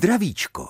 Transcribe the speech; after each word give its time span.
Zdravíčko. 0.00 0.68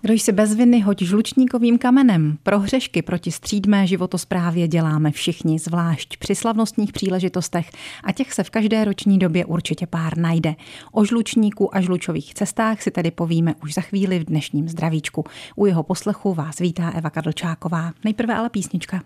Kdo 0.00 0.14
si 0.14 0.32
bez 0.32 0.54
viny 0.54 0.80
hoď 0.80 1.02
žlučníkovým 1.02 1.78
kamenem. 1.78 2.38
Prohřešky 2.42 3.02
proti 3.02 3.32
střídmé 3.32 3.86
životosprávě 3.86 4.68
děláme 4.68 5.10
všichni, 5.10 5.58
zvlášť 5.58 6.16
při 6.16 6.34
slavnostních 6.34 6.92
příležitostech 6.92 7.70
a 8.04 8.12
těch 8.12 8.32
se 8.32 8.44
v 8.44 8.50
každé 8.50 8.84
roční 8.84 9.18
době 9.18 9.44
určitě 9.44 9.86
pár 9.86 10.18
najde. 10.18 10.54
O 10.92 11.04
žlučníku 11.04 11.76
a 11.76 11.80
žlučových 11.80 12.34
cestách 12.34 12.82
si 12.82 12.90
tedy 12.90 13.10
povíme 13.10 13.54
už 13.62 13.74
za 13.74 13.80
chvíli 13.80 14.18
v 14.18 14.24
dnešním 14.24 14.68
zdravíčku. 14.68 15.24
U 15.56 15.66
jeho 15.66 15.82
poslechu 15.82 16.34
vás 16.34 16.58
vítá 16.58 16.90
Eva 16.90 17.10
Kadlčáková. 17.10 17.92
Nejprve 18.04 18.34
ale 18.34 18.50
písnička. 18.50 19.02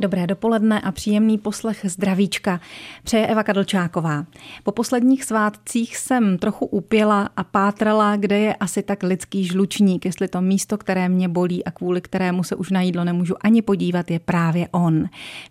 Dobré 0.00 0.26
dopoledne 0.26 0.80
a 0.80 0.92
příjemný 0.92 1.38
poslech 1.38 1.80
zdravíčka. 1.84 2.60
Přeje 3.04 3.26
Eva 3.26 3.42
Kadlčáková. 3.42 4.26
Po 4.62 4.72
posledních 4.72 5.24
svátcích 5.24 5.96
jsem 5.96 6.38
trochu 6.38 6.66
upěla 6.66 7.28
a 7.36 7.44
pátrala, 7.44 8.16
kde 8.16 8.38
je 8.38 8.54
asi 8.54 8.82
tak 8.82 9.02
lidský 9.02 9.44
žlučník, 9.44 10.04
jestli 10.04 10.28
to 10.28 10.40
místo, 10.40 10.78
které 10.78 11.08
mě 11.08 11.28
bolí 11.28 11.64
a 11.64 11.70
kvůli 11.70 12.00
kterému 12.00 12.44
se 12.44 12.56
už 12.56 12.70
na 12.70 12.82
jídlo 12.82 13.04
nemůžu 13.04 13.34
ani 13.40 13.62
podívat, 13.62 14.10
je 14.10 14.18
právě 14.18 14.68
on. 14.70 15.04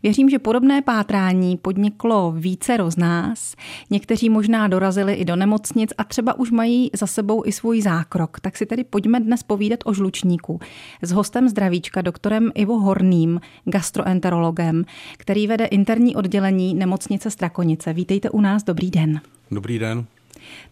Věřím, 0.03 0.29
že 0.29 0.39
podobné 0.39 0.81
pátrání 0.81 1.57
podniklo 1.57 2.31
více 2.31 2.77
z 2.87 2.97
nás. 2.97 3.55
Někteří 3.89 4.29
možná 4.29 4.67
dorazili 4.67 5.13
i 5.13 5.25
do 5.25 5.35
nemocnic 5.35 5.89
a 5.97 6.03
třeba 6.03 6.39
už 6.39 6.51
mají 6.51 6.89
za 6.93 7.07
sebou 7.07 7.43
i 7.45 7.51
svůj 7.51 7.81
zákrok. 7.81 8.39
Tak 8.39 8.57
si 8.57 8.65
tedy 8.65 8.83
pojďme 8.83 9.19
dnes 9.19 9.43
povídat 9.43 9.79
o 9.85 9.93
žlučníku. 9.93 10.59
S 11.01 11.11
hostem 11.11 11.49
zdravíčka, 11.49 12.01
doktorem 12.01 12.51
Ivo 12.55 12.79
Horným, 12.79 13.41
gastroenterologem 13.65 14.30
gastroenterologem, 14.31 14.85
který 15.17 15.47
vede 15.47 15.65
interní 15.65 16.15
oddělení 16.15 16.73
nemocnice 16.73 17.31
Strakonice. 17.31 17.93
Vítejte 17.93 18.29
u 18.29 18.41
nás, 18.41 18.63
dobrý 18.63 18.91
den. 18.91 19.21
Dobrý 19.51 19.79
den. 19.79 20.05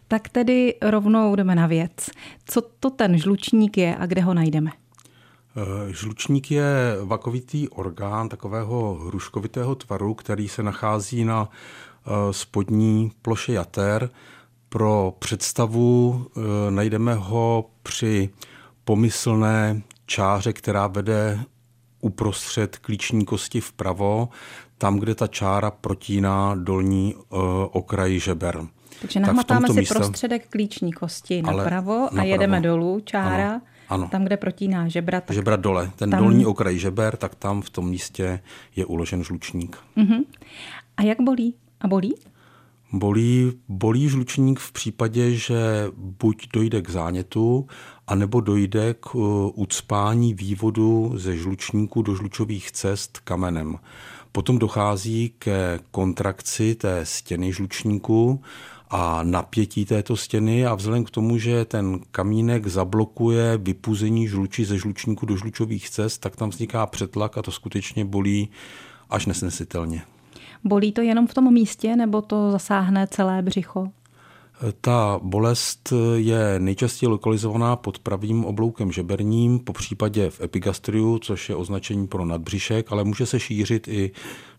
Tak 0.08 0.30
tedy 0.30 0.76
rovnou 0.82 1.36
jdeme 1.36 1.56
na 1.56 1.68
věc. 1.68 2.10
Co 2.46 2.62
to 2.80 2.90
ten 2.90 3.18
žlučník 3.18 3.78
je 3.78 3.96
a 3.96 4.06
kde 4.06 4.22
ho 4.22 4.34
najdeme? 4.34 4.72
Eh, 4.72 5.94
žlučník 5.94 6.52
je 6.52 6.98
vakovitý 7.04 7.70
orgán 7.70 8.30
takového 8.30 8.94
hruškovitého 8.94 9.76
tvaru, 9.76 10.14
který 10.14 10.48
se 10.48 10.64
nachází 10.64 11.26
na 11.26 11.50
eh, 11.50 12.34
spodní 12.34 13.12
ploše 13.22 13.54
jater. 13.54 14.10
Pro 14.70 15.14
představu 15.20 16.26
eh, 16.38 16.72
najdeme 16.72 17.14
ho 17.14 17.70
při 17.84 18.30
pomyslné 18.84 19.82
čáře, 20.06 20.54
která 20.54 20.88
vede 20.88 21.40
uprostřed 22.02 22.78
klíční 22.78 23.26
kosti 23.26 23.62
vpravo, 23.62 24.30
tam, 24.78 25.00
kde 25.00 25.16
ta 25.16 25.28
čára 25.28 25.72
protíná 25.72 26.56
dolní 26.56 27.16
uh, 27.16 27.40
okraj 27.72 28.20
žeber. 28.20 28.68
Takže 29.02 29.20
nahmatáme 29.20 29.68
si 29.68 29.74
místě, 29.74 29.94
prostředek 29.94 30.50
klíční 30.50 30.94
kosti 30.94 31.42
napravo 31.42 31.98
a 31.98 32.04
napravo, 32.04 32.28
jedeme 32.28 32.62
dolů, 32.62 33.00
čára, 33.06 33.50
ano, 33.52 33.62
ano. 33.90 34.10
tam, 34.10 34.24
kde 34.24 34.38
protíná 34.38 34.88
žebra. 34.88 35.22
Tak 35.22 35.34
žebra 35.36 35.56
dole, 35.56 35.92
ten 35.96 36.10
tam... 36.10 36.24
dolní 36.24 36.46
okraj 36.46 36.78
žeber, 36.78 37.18
tak 37.18 37.36
tam 37.36 37.62
v 37.62 37.70
tom 37.70 37.90
místě 37.90 38.40
je 38.76 38.86
uložen 38.86 39.24
žlučník. 39.24 39.78
Uh-huh. 39.98 40.26
A 40.98 41.02
jak 41.02 41.22
bolí? 41.22 41.56
A 41.82 41.88
bolí? 41.88 42.16
Bolí, 42.92 43.52
bolí 43.68 44.10
žlučník 44.10 44.60
v 44.60 44.72
případě, 44.72 45.36
že 45.36 45.88
buď 45.98 46.48
dojde 46.54 46.82
k 46.82 46.90
zánětu, 46.90 47.68
anebo 48.08 48.42
dojde 48.42 48.94
k 48.94 49.16
uh, 49.16 49.52
ucpání 49.56 50.34
vývodu 50.34 51.12
ze 51.16 51.38
žlučníku 51.38 52.02
do 52.02 52.16
žlučových 52.16 52.72
cest 52.72 53.20
kamenem. 53.20 53.76
Potom 54.32 54.60
dochází 54.60 55.34
ke 55.40 55.80
kontrakci 55.92 56.76
té 56.76 57.06
stěny 57.06 57.54
žlučníku 57.54 58.42
a 58.90 59.24
napětí 59.24 59.86
této 59.86 60.18
stěny 60.18 60.66
a 60.66 60.76
vzhledem 60.76 61.04
k 61.04 61.12
tomu, 61.12 61.38
že 61.38 61.66
ten 61.66 62.00
kamínek 62.12 62.68
zablokuje 62.68 63.58
vypuzení 63.58 64.28
žluči 64.28 64.66
ze 64.66 64.78
žlučníku 64.78 65.26
do 65.26 65.38
žlučových 65.38 65.90
cest, 65.90 66.18
tak 66.18 66.36
tam 66.36 66.50
vzniká 66.50 66.86
přetlak 66.86 67.38
a 67.38 67.42
to 67.42 67.52
skutečně 67.52 68.06
bolí 68.06 68.50
až 69.10 69.26
nesnesitelně. 69.26 70.02
Bolí 70.64 70.92
to 70.92 71.02
jenom 71.02 71.28
v 71.28 71.34
tom 71.34 71.54
místě, 71.54 71.96
nebo 71.96 72.22
to 72.22 72.52
zasáhne 72.52 73.08
celé 73.08 73.42
břicho? 73.42 73.88
Ta 74.82 75.20
bolest 75.24 75.94
je 76.16 76.60
nejčastěji 76.60 77.10
lokalizovaná 77.10 77.76
pod 77.76 78.00
pravým 78.00 78.46
obloukem 78.46 78.92
žeberním, 78.92 79.60
po 79.60 79.74
případě 79.74 80.30
v 80.30 80.42
epigastriu, 80.42 81.20
což 81.20 81.50
je 81.50 81.56
označení 81.56 82.08
pro 82.08 82.26
nadbřišek, 82.26 82.92
ale 82.92 83.04
může 83.04 83.26
se 83.26 83.40
šířit 83.40 83.88
i 83.88 84.12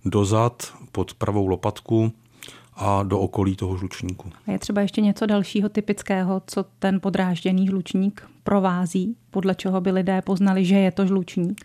dozad 0.04 0.72
pod 0.92 1.14
pravou 1.14 1.46
lopatku 1.46 2.12
a 2.76 3.02
do 3.02 3.18
okolí 3.18 3.56
toho 3.56 3.76
žlučníku. 3.76 4.30
A 4.46 4.50
je 4.52 4.58
třeba 4.58 4.80
ještě 4.80 5.00
něco 5.00 5.26
dalšího 5.26 5.68
typického, 5.68 6.42
co 6.46 6.64
ten 6.78 7.00
podrážděný 7.00 7.66
žlučník 7.66 8.22
provází, 8.44 9.16
podle 9.30 9.54
čeho 9.54 9.80
by 9.80 9.90
lidé 9.90 10.22
poznali, 10.22 10.64
že 10.64 10.74
je 10.74 10.92
to 10.92 11.06
žlučník? 11.06 11.64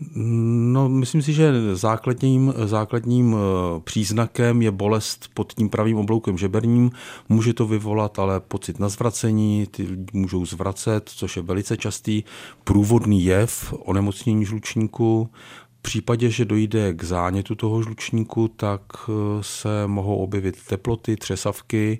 No, 0.00 0.88
myslím 0.88 1.22
si, 1.22 1.32
že 1.32 1.76
základním, 1.76 2.54
základním 2.64 3.36
eh, 3.36 3.80
příznakem 3.80 4.62
je 4.62 4.70
bolest 4.70 5.30
pod 5.34 5.52
tím 5.52 5.68
pravým 5.68 5.98
obloukem 5.98 6.38
žeberním. 6.38 6.90
Může 7.28 7.54
to 7.54 7.66
vyvolat 7.66 8.18
ale 8.18 8.40
pocit 8.40 8.78
na 8.78 8.88
zvracení, 8.88 9.66
ty 9.66 9.88
můžou 10.12 10.46
zvracet, 10.46 11.08
což 11.08 11.36
je 11.36 11.42
velice 11.42 11.76
častý 11.76 12.24
průvodný 12.64 13.24
jev 13.24 13.74
onemocnění 13.78 14.44
žlučníku. 14.44 15.30
Případě, 15.86 16.30
že 16.30 16.44
dojde 16.44 16.94
k 16.94 17.04
zánětu 17.04 17.54
toho 17.54 17.82
žlučníku, 17.82 18.48
tak 18.48 18.80
eh, 19.08 19.12
se 19.40 19.86
mohou 19.86 20.16
objevit 20.16 20.56
teploty, 20.68 21.16
třesavky 21.16 21.98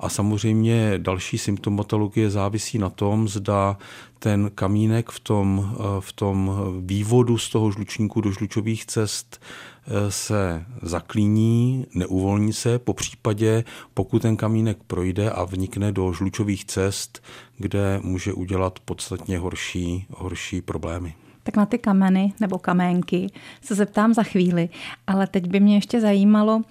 a 0.00 0.08
samozřejmě 0.08 0.94
další 0.98 1.38
symptomatologie 1.38 2.30
závisí 2.30 2.78
na 2.78 2.90
tom, 2.90 3.28
zda 3.28 3.78
ten 4.18 4.50
kamínek 4.54 5.10
v 5.10 5.20
tom, 5.20 5.76
eh, 5.78 5.82
v 6.00 6.12
tom 6.12 6.56
vývodu 6.80 7.38
z 7.38 7.50
toho 7.50 7.70
žlučníku 7.70 8.20
do 8.20 8.32
žlučových 8.32 8.86
cest 8.86 9.40
eh, 9.86 10.10
se 10.10 10.66
zaklíní, 10.82 11.86
neuvolní 11.94 12.52
se, 12.52 12.78
po 12.78 12.94
případě, 12.94 13.64
pokud 13.94 14.22
ten 14.22 14.36
kamínek 14.36 14.78
projde 14.86 15.30
a 15.30 15.44
vnikne 15.44 15.92
do 15.92 16.12
žlučových 16.12 16.64
cest, 16.64 17.22
kde 17.58 18.00
může 18.02 18.32
udělat 18.32 18.78
podstatně 18.78 19.38
horší, 19.38 20.06
horší 20.10 20.60
problémy. 20.60 21.25
Tak 21.46 21.56
na 21.56 21.66
ty 21.66 21.78
kameny 21.78 22.32
nebo 22.40 22.58
kaménky 22.58 23.30
se 23.62 23.74
zeptám 23.74 24.14
za 24.14 24.22
chvíli, 24.22 24.68
ale 25.06 25.26
teď 25.26 25.48
by 25.48 25.60
mě 25.60 25.74
ještě 25.74 26.00
zajímalo, 26.00 26.62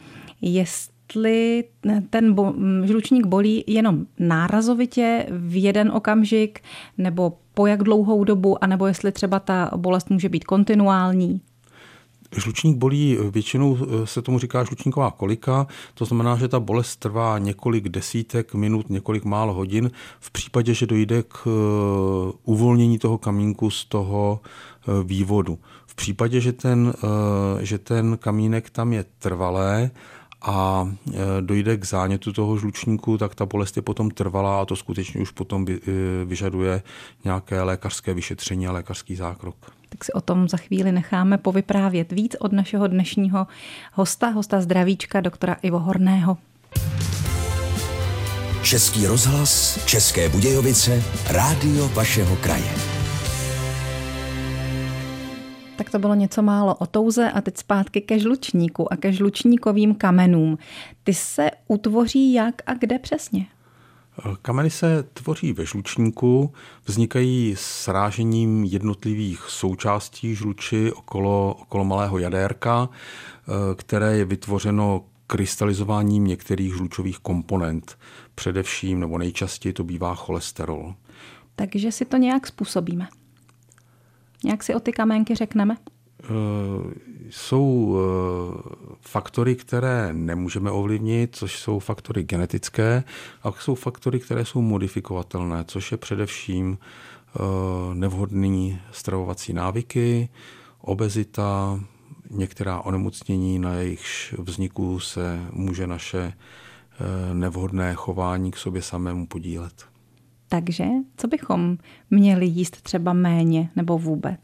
jestli 0.41 1.63
ten 2.09 2.33
bo- 2.33 2.53
žlučník 2.83 3.25
bolí 3.25 3.63
jenom 3.67 4.05
nárazovitě 4.19 5.25
v 5.29 5.61
jeden 5.61 5.91
okamžik, 5.91 6.59
nebo 6.97 7.37
po 7.53 7.67
jak 7.67 7.83
dlouhou 7.83 8.23
dobu, 8.23 8.63
anebo 8.63 8.87
jestli 8.87 9.11
třeba 9.11 9.39
ta 9.39 9.71
bolest 9.75 10.09
může 10.09 10.29
být 10.29 10.43
kontinuální. 10.43 11.41
Žlučník 12.37 12.77
bolí, 12.77 13.17
většinou 13.31 13.77
eh, 13.77 14.07
se 14.07 14.21
tomu 14.21 14.39
říká 14.39 14.63
žlučníková 14.63 15.11
kolika, 15.11 15.67
to 15.93 16.05
znamená, 16.05 16.35
že 16.35 16.47
ta 16.47 16.59
bolest 16.59 16.95
trvá 16.95 17.39
několik 17.39 17.89
desítek 17.89 18.53
minut, 18.53 18.89
několik 18.89 19.25
málo 19.25 19.53
hodin. 19.53 19.91
V 20.19 20.31
případě, 20.31 20.73
že 20.73 20.85
dojde 20.85 21.23
k 21.23 21.47
eh, 21.47 22.33
uvolnění 22.43 22.99
toho 22.99 23.17
kamínku 23.17 23.69
z 23.69 23.85
toho 23.85 24.39
eh, 24.41 25.03
vývodu. 25.03 25.59
V 25.85 25.95
případě, 25.95 26.41
že 26.41 26.53
ten, 26.53 26.93
že 27.59 27.77
ten 27.77 28.17
kamínek 28.17 28.69
tam 28.69 28.93
je 28.93 29.05
trvalé, 29.19 29.91
a 30.41 30.89
dojde 31.41 31.77
k 31.77 31.85
zánětu 31.85 32.33
toho 32.33 32.57
žlučníku, 32.57 33.17
tak 33.17 33.35
ta 33.35 33.45
bolest 33.45 33.75
je 33.75 33.81
potom 33.81 34.11
trvalá 34.11 34.61
a 34.61 34.65
to 34.65 34.75
skutečně 34.75 35.21
už 35.21 35.31
potom 35.31 35.65
vyžaduje 36.25 36.83
nějaké 37.23 37.61
lékařské 37.61 38.13
vyšetření 38.13 38.67
a 38.67 38.71
lékařský 38.71 39.15
zákrok. 39.15 39.55
Tak 39.89 40.03
si 40.03 40.13
o 40.13 40.21
tom 40.21 40.49
za 40.49 40.57
chvíli 40.57 40.91
necháme 40.91 41.37
povyprávět 41.37 42.11
víc 42.11 42.35
od 42.39 42.51
našeho 42.51 42.87
dnešního 42.87 43.47
hosta, 43.93 44.27
hosta 44.27 44.61
zdravíčka, 44.61 45.21
doktora 45.21 45.53
Ivo 45.61 45.79
Horného. 45.79 46.37
Český 48.63 49.07
rozhlas, 49.07 49.85
České 49.85 50.29
Budějovice, 50.29 51.03
rádio 51.29 51.89
vašeho 51.89 52.35
kraje. 52.35 52.71
Tak 55.75 55.89
to 55.89 55.99
bylo 55.99 56.15
něco 56.15 56.41
málo 56.41 56.75
o 56.75 56.85
touze 56.85 57.31
a 57.31 57.41
teď 57.41 57.57
zpátky 57.57 58.01
ke 58.01 58.19
žlučníku 58.19 58.93
a 58.93 58.95
ke 58.95 59.13
žlučníkovým 59.13 59.95
kamenům. 59.95 60.57
Ty 61.03 61.13
se 61.13 61.51
utvoří 61.67 62.33
jak 62.33 62.61
a 62.65 62.73
kde 62.73 62.99
přesně? 62.99 63.45
Kameny 64.41 64.69
se 64.69 65.03
tvoří 65.03 65.53
ve 65.53 65.65
žlučníku, 65.65 66.53
vznikají 66.85 67.55
srážením 67.57 68.63
jednotlivých 68.63 69.41
součástí 69.47 70.35
žluči 70.35 70.91
okolo, 70.91 71.53
okolo 71.61 71.85
malého 71.85 72.17
jadérka, 72.17 72.89
které 73.75 74.17
je 74.17 74.25
vytvořeno 74.25 75.03
krystalizováním 75.27 76.27
některých 76.27 76.73
žlučových 76.73 77.19
komponent. 77.19 77.97
Především 78.35 78.99
nebo 78.99 79.17
nejčastěji 79.17 79.73
to 79.73 79.83
bývá 79.83 80.15
cholesterol. 80.15 80.95
Takže 81.55 81.91
si 81.91 82.05
to 82.05 82.17
nějak 82.17 82.47
způsobíme. 82.47 83.07
Jak 84.45 84.63
si 84.63 84.75
o 84.75 84.79
ty 84.79 84.91
kamenky 84.91 85.35
řekneme? 85.35 85.75
Jsou 87.29 87.97
faktory, 89.01 89.55
které 89.55 90.13
nemůžeme 90.13 90.71
ovlivnit, 90.71 91.35
což 91.35 91.59
jsou 91.59 91.79
faktory 91.79 92.23
genetické, 92.23 93.03
a 93.43 93.51
jsou 93.51 93.75
faktory, 93.75 94.19
které 94.19 94.45
jsou 94.45 94.61
modifikovatelné, 94.61 95.63
což 95.67 95.91
je 95.91 95.97
především 95.97 96.77
nevhodný 97.93 98.79
stravovací 98.91 99.53
návyky, 99.53 100.29
obezita, 100.81 101.79
některá 102.29 102.81
onemocnění, 102.81 103.59
na 103.59 103.73
jejichž 103.73 104.33
vzniku 104.37 104.99
se 104.99 105.39
může 105.51 105.87
naše 105.87 106.33
nevhodné 107.33 107.93
chování 107.93 108.51
k 108.51 108.57
sobě 108.57 108.81
samému 108.81 109.27
podílet. 109.27 109.85
Takže 110.47 110.85
co 111.17 111.27
bychom 111.27 111.77
měli 112.09 112.45
jíst 112.45 112.81
třeba 112.81 113.13
méně 113.13 113.69
nebo 113.75 113.97
vůbec? 113.97 114.39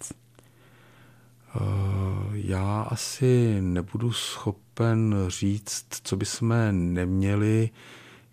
Já 2.34 2.82
asi 2.82 3.58
nebudu 3.62 4.12
schopen 4.12 5.16
říct, 5.28 5.86
co 6.04 6.18
bychom 6.18 6.54
neměli 6.72 7.70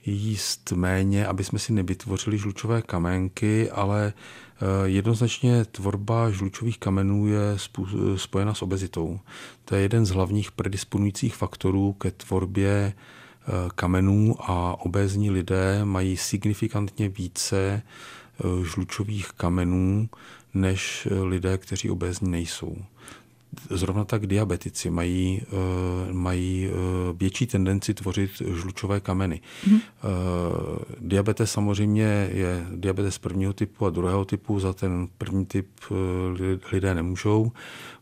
jíst 0.07 0.73
méně, 0.73 1.27
aby 1.27 1.45
jsme 1.45 1.59
si 1.59 1.73
nevytvořili 1.73 2.39
žlučové 2.39 2.83
kamenky, 2.83 3.71
ale 3.71 4.13
eh, 4.13 4.89
jednoznačně 4.89 5.65
tvorba 5.65 6.31
žlučových 6.31 6.79
kamenů 6.79 7.27
je 7.27 7.57
spojena 8.17 8.55
s 8.55 8.63
obezitou. 8.63 9.21
To 9.65 9.75
je 9.75 9.83
jeden 9.83 10.07
z 10.07 10.11
hlavních 10.11 10.53
predisponujících 10.53 11.37
faktorů 11.37 11.93
ke 11.93 12.11
tvorbě 12.11 12.93
Eh, 13.49 13.71
kamenů 13.75 14.37
a 14.39 14.81
obézní 14.81 15.31
lidé 15.31 15.85
mají 15.85 16.17
signifikantně 16.17 17.09
více 17.09 17.83
eh, 17.83 18.65
žlučových 18.65 19.33
kamenů 19.33 20.09
než 20.55 21.09
eh, 21.11 21.23
lidé, 21.23 21.59
kteří 21.59 21.91
obézní 21.91 22.31
nejsou. 22.31 22.77
Zrovna 23.71 24.05
tak 24.05 24.27
diabetici 24.27 24.91
mají, 24.91 25.43
uh, 25.53 26.13
mají 26.13 26.69
uh, 26.69 27.19
větší 27.19 27.47
tendenci 27.47 27.95
tvořit 27.95 28.31
žlučové 28.55 29.01
kameny. 29.01 29.41
Mm. 29.67 29.75
Uh, 29.75 29.81
diabetes 31.01 31.53
samozřejmě 31.53 32.31
je 32.33 32.67
diabetes 32.77 33.19
prvního 33.19 33.53
typu 33.53 33.87
a 33.87 33.91
druhého 33.91 34.25
typu. 34.25 34.61
Za 34.61 34.73
ten 34.73 35.09
první 35.19 35.47
typ 35.47 35.69
lidé 36.73 36.95
nemůžou. 36.95 37.53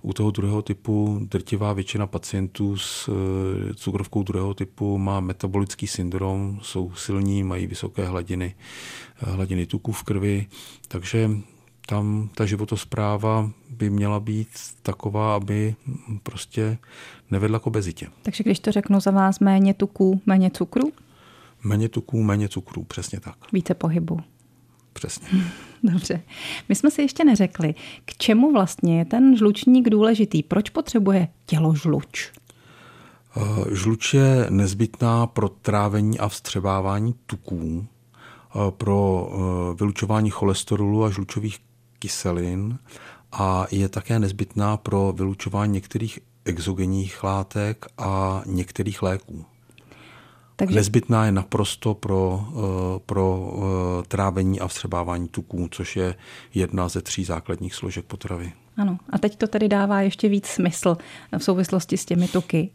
U 0.03 0.13
toho 0.13 0.31
druhého 0.31 0.63
typu 0.63 1.19
drtivá 1.31 1.73
většina 1.73 2.07
pacientů 2.07 2.77
s 2.77 3.11
cukrovkou 3.75 4.23
druhého 4.23 4.55
typu 4.55 4.99
má 4.99 5.21
metabolický 5.21 5.87
syndrom, 5.87 6.59
jsou 6.63 6.93
silní, 6.95 7.43
mají 7.43 7.67
vysoké 7.67 8.05
hladiny, 8.05 8.55
hladiny 9.17 9.67
tuku 9.67 9.93
v 9.93 10.03
krvi, 10.03 10.47
takže 10.89 11.31
tam 11.87 12.31
ta 12.35 12.47
životospráva 12.47 13.51
by 13.71 13.91
měla 13.91 14.21
být 14.21 14.49
taková, 14.83 15.35
aby 15.35 15.75
prostě 16.23 16.79
nevedla 17.31 17.59
k 17.59 17.67
obezitě. 17.67 18.07
Takže 18.23 18.45
když 18.45 18.59
to 18.59 18.73
řeknu 18.73 19.01
za 19.01 19.11
vás, 19.11 19.41
méně 19.41 19.75
tuků, 19.75 20.21
méně 20.27 20.51
cukru? 20.51 20.93
Méně 21.65 21.89
tuků, 21.89 22.23
méně 22.23 22.49
cukru, 22.49 22.85
přesně 22.85 23.21
tak. 23.21 23.53
Více 23.53 23.75
pohybu. 23.75 24.21
Přesně. 24.93 25.29
Dobře. 25.83 26.23
My 26.69 26.75
jsme 26.75 26.91
si 26.91 27.03
ještě 27.03 27.25
neřekli, 27.25 27.75
k 28.05 28.17
čemu 28.17 28.53
vlastně 28.53 28.99
je 28.99 29.05
ten 29.05 29.37
žlučník 29.37 29.89
důležitý? 29.89 30.43
Proč 30.43 30.71
potřebuje 30.71 31.29
tělo 31.47 31.75
žluč? 31.75 32.33
Eh, 33.37 33.75
žluč 33.75 34.15
je 34.15 34.47
nezbytná 34.51 35.27
pro 35.27 35.49
trávení 35.49 36.19
a 36.19 36.29
vstřebávání 36.29 37.15
tuků, 37.27 37.87
eh, 37.87 38.71
pro 38.71 39.29
eh, 39.31 39.75
vylučování 39.75 40.31
cholesterolu 40.31 41.05
a 41.05 41.11
žlučových 41.11 41.59
kyselin 42.07 42.79
a 43.33 43.67
je 43.71 43.89
také 43.89 44.19
nezbytná 44.19 44.77
pro 44.77 45.13
vylučování 45.17 45.73
některých 45.73 46.19
exogenních 46.45 47.25
látek 47.25 47.87
a 47.99 48.43
některých 48.47 49.03
léků. 49.03 49.45
Takže... 50.57 50.75
Nezbytná 50.75 51.27
je 51.27 51.33
naprosto 51.33 51.95
pro, 51.95 52.45
eh, 52.51 52.99
pro 53.07 53.53
eh, 53.57 54.03
trávení 54.09 54.61
a 54.61 54.69
vstřebávání 54.69 55.29
tuků, 55.29 55.69
což 55.71 55.97
je 55.97 56.15
jedna 56.55 56.89
ze 56.89 57.03
tří 57.03 57.25
základních 57.25 57.75
složek 57.75 58.05
potravy. 58.05 58.53
Ano, 58.77 58.99
a 59.11 59.19
teď 59.19 59.37
to 59.37 59.47
tedy 59.47 59.69
dává 59.69 60.01
ještě 60.01 60.29
víc 60.29 60.47
smysl 60.47 60.97
v 61.39 61.45
souvislosti 61.45 61.97
s 61.97 62.05
těmi 62.05 62.29
tuky. 62.29 62.71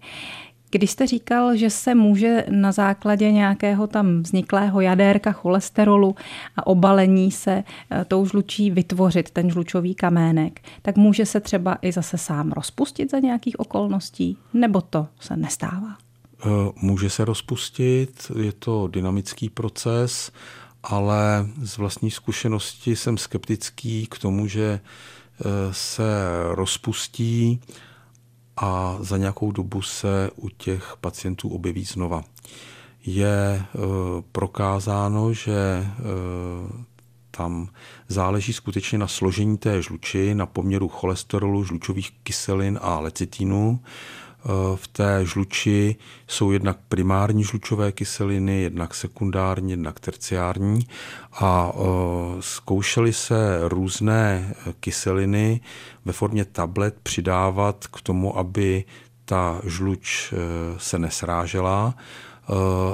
Když 0.71 0.91
jste 0.91 1.07
říkal, 1.07 1.56
že 1.56 1.69
se 1.69 1.95
může 1.95 2.45
na 2.50 2.71
základě 2.71 3.31
nějakého 3.31 3.88
tam 3.88 4.23
vzniklého 4.23 4.81
jadérka 4.81 5.31
cholesterolu 5.31 6.15
a 6.57 6.68
obalení 6.68 7.31
se 7.31 7.63
eh, 7.91 8.06
tou 8.06 8.25
žlučí 8.25 8.71
vytvořit 8.71 9.31
ten 9.31 9.51
žlučový 9.51 9.95
kamének, 9.95 10.62
tak 10.81 10.97
může 10.97 11.25
se 11.25 11.39
třeba 11.39 11.77
i 11.81 11.91
zase 11.91 12.18
sám 12.18 12.51
rozpustit 12.51 13.12
za 13.12 13.19
nějakých 13.19 13.59
okolností, 13.59 14.38
nebo 14.53 14.81
to 14.81 15.07
se 15.19 15.38
nestává? 15.38 15.97
Eh, 16.45 16.50
může 16.75 17.09
se 17.09 17.25
rozpustit, 17.25 18.31
je 18.39 18.51
to 18.51 18.88
dynamický 18.88 19.50
proces, 19.50 20.31
ale 20.83 21.45
z 21.63 21.77
vlastní 21.77 22.12
zkušenosti 22.12 22.95
jsem 22.95 23.17
skeptický 23.17 24.07
k 24.07 24.19
tomu, 24.19 24.47
že 24.47 24.79
eh, 25.39 25.44
se 25.71 26.03
rozpustí 26.51 27.59
a 28.61 28.97
za 28.99 29.17
nějakou 29.17 29.51
dobu 29.51 29.81
se 29.81 30.29
u 30.35 30.49
těch 30.49 30.95
pacientů 31.01 31.49
objeví 31.49 31.83
znova. 31.83 32.23
Je 33.05 33.27
e, 33.27 33.65
prokázáno, 34.31 35.33
že 35.33 35.51
e, 35.51 35.85
tam 37.31 37.69
záleží 38.07 38.53
skutečně 38.53 38.97
na 38.97 39.07
složení 39.07 39.57
té 39.57 39.81
žluči, 39.81 40.35
na 40.35 40.45
poměru 40.45 40.87
cholesterolu, 40.87 41.63
žlučových 41.63 42.11
kyselin 42.23 42.79
a 42.81 42.99
lecitínu. 42.99 43.79
Eh, 44.45 44.77
v 44.77 44.88
té 44.88 45.25
žluči 45.25 45.95
jsou 46.27 46.51
jednak 46.51 46.77
primární 46.89 47.43
žlučové 47.43 47.91
kyseliny, 47.91 48.61
jednak 48.61 48.93
sekundární, 48.93 49.71
jednak 49.71 49.99
terciární. 49.99 50.88
A 51.33 51.71
eh, 51.75 51.79
zkoušely 52.39 53.13
se 53.13 53.59
různé 53.67 54.53
kyseliny 54.79 55.61
ve 56.05 56.13
formě 56.13 56.45
tablet 56.45 56.95
přidávat 57.03 57.88
k 57.88 58.01
tomu, 58.01 58.38
aby 58.38 58.83
ta 59.25 59.61
žluč 59.63 60.33
eh, 60.33 60.38
se 60.77 60.99
nesrážela 60.99 61.95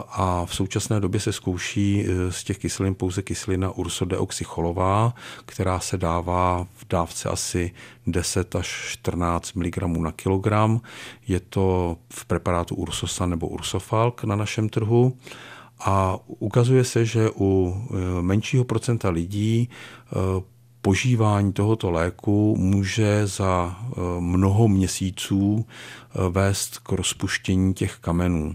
a 0.09 0.45
v 0.45 0.55
současné 0.55 0.99
době 0.99 1.19
se 1.19 1.33
zkouší 1.33 2.05
eh, 2.05 2.31
z 2.31 2.43
těch 2.43 2.57
kyselin 2.57 2.95
pouze 2.95 3.21
kyselina 3.21 3.71
ursodeoxycholová, 3.71 5.13
která 5.45 5.79
se 5.79 5.97
dává 5.97 6.67
v 6.73 6.85
dávce 6.89 7.29
asi 7.29 7.71
10 8.07 8.55
až 8.55 8.67
14 8.89 9.53
mg 9.53 9.77
na 9.77 10.11
kilogram. 10.11 10.81
Je 11.27 11.39
to 11.39 11.97
v 12.13 12.25
preparátu 12.25 12.75
Ursosa 12.75 13.25
nebo 13.25 13.47
Ursofalk 13.47 14.23
na 14.23 14.35
našem 14.35 14.69
trhu. 14.69 15.17
A 15.79 16.17
ukazuje 16.27 16.83
se, 16.83 17.05
že 17.05 17.29
u 17.35 17.75
eh, 17.89 18.21
menšího 18.21 18.63
procenta 18.63 19.09
lidí 19.09 19.69
eh, 19.69 20.56
požívání 20.81 21.53
tohoto 21.53 21.91
léku 21.91 22.55
může 22.57 23.27
za 23.27 23.79
mnoho 24.19 24.67
měsíců 24.67 25.65
vést 26.29 26.77
k 26.77 26.91
rozpuštění 26.91 27.73
těch 27.73 27.95
kamenů. 27.95 28.53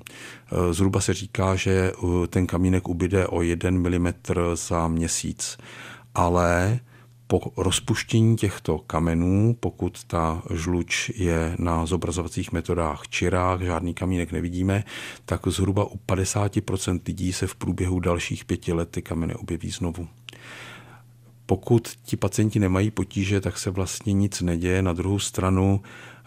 Eh, 0.52 0.72
zhruba 0.72 1.00
se 1.00 1.14
říká, 1.14 1.56
že 1.56 1.92
eh, 1.92 2.26
ten 2.26 2.46
kamínek 2.46 2.88
ubyde 2.88 3.26
o 3.26 3.42
1 3.42 3.70
mm 3.70 4.12
za 4.54 4.88
měsíc. 4.88 5.58
Ale 6.14 6.80
po 7.26 7.40
rozpuštění 7.56 8.36
těchto 8.36 8.78
kamenů, 8.78 9.56
pokud 9.60 10.04
ta 10.04 10.42
žluč 10.54 11.10
je 11.14 11.56
na 11.58 11.86
zobrazovacích 11.86 12.52
metodách 12.52 13.08
čirách, 13.08 13.60
žádný 13.60 13.94
kamínek 13.94 14.32
nevidíme, 14.32 14.84
tak 15.24 15.40
zhruba 15.46 15.84
u 15.84 15.96
50% 15.96 17.00
lidí 17.06 17.32
se 17.32 17.46
v 17.46 17.54
průběhu 17.54 18.00
dalších 18.00 18.44
pěti 18.44 18.72
let 18.72 18.88
ty 18.90 19.02
kameny 19.02 19.34
objeví 19.34 19.70
znovu. 19.70 20.08
Pokud 21.52 21.88
ti 22.04 22.16
pacienti 22.16 22.58
nemají 22.58 22.90
potíže, 22.90 23.40
tak 23.40 23.58
se 23.58 23.70
vlastně 23.70 24.12
nic 24.12 24.40
neděje. 24.40 24.82
Na 24.82 24.92
druhou 24.92 25.18
stranu 25.18 25.80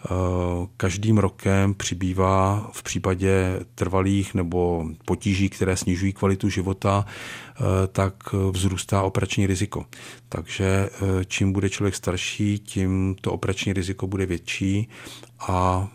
Eh, 0.04 0.66
každým 0.76 1.18
rokem 1.18 1.74
přibývá 1.74 2.70
v 2.72 2.82
případě 2.82 3.60
trvalých 3.74 4.34
nebo 4.34 4.86
potíží, 5.04 5.48
které 5.48 5.76
snižují 5.76 6.12
kvalitu 6.12 6.48
života, 6.48 7.06
eh, 7.06 7.62
tak 7.86 8.14
vzrůstá 8.50 9.02
operační 9.02 9.46
riziko. 9.46 9.86
Takže 10.28 10.64
eh, 10.64 11.24
čím 11.24 11.52
bude 11.52 11.70
člověk 11.70 11.94
starší, 11.94 12.58
tím 12.58 13.16
to 13.20 13.32
operační 13.32 13.72
riziko 13.72 14.06
bude 14.06 14.26
větší 14.26 14.88
a 15.40 15.88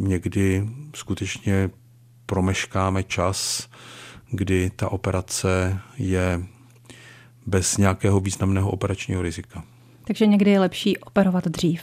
někdy 0.00 0.68
skutečně 0.94 1.70
promeškáme 2.26 3.02
čas, 3.02 3.68
kdy 4.30 4.70
ta 4.76 4.88
operace 4.88 5.78
je 5.98 6.46
bez 7.46 7.76
nějakého 7.76 8.20
významného 8.20 8.70
operačního 8.70 9.22
rizika. 9.22 9.64
Takže 10.04 10.26
někdy 10.26 10.50
je 10.50 10.60
lepší 10.60 10.96
operovat 10.96 11.48
dřív. 11.48 11.80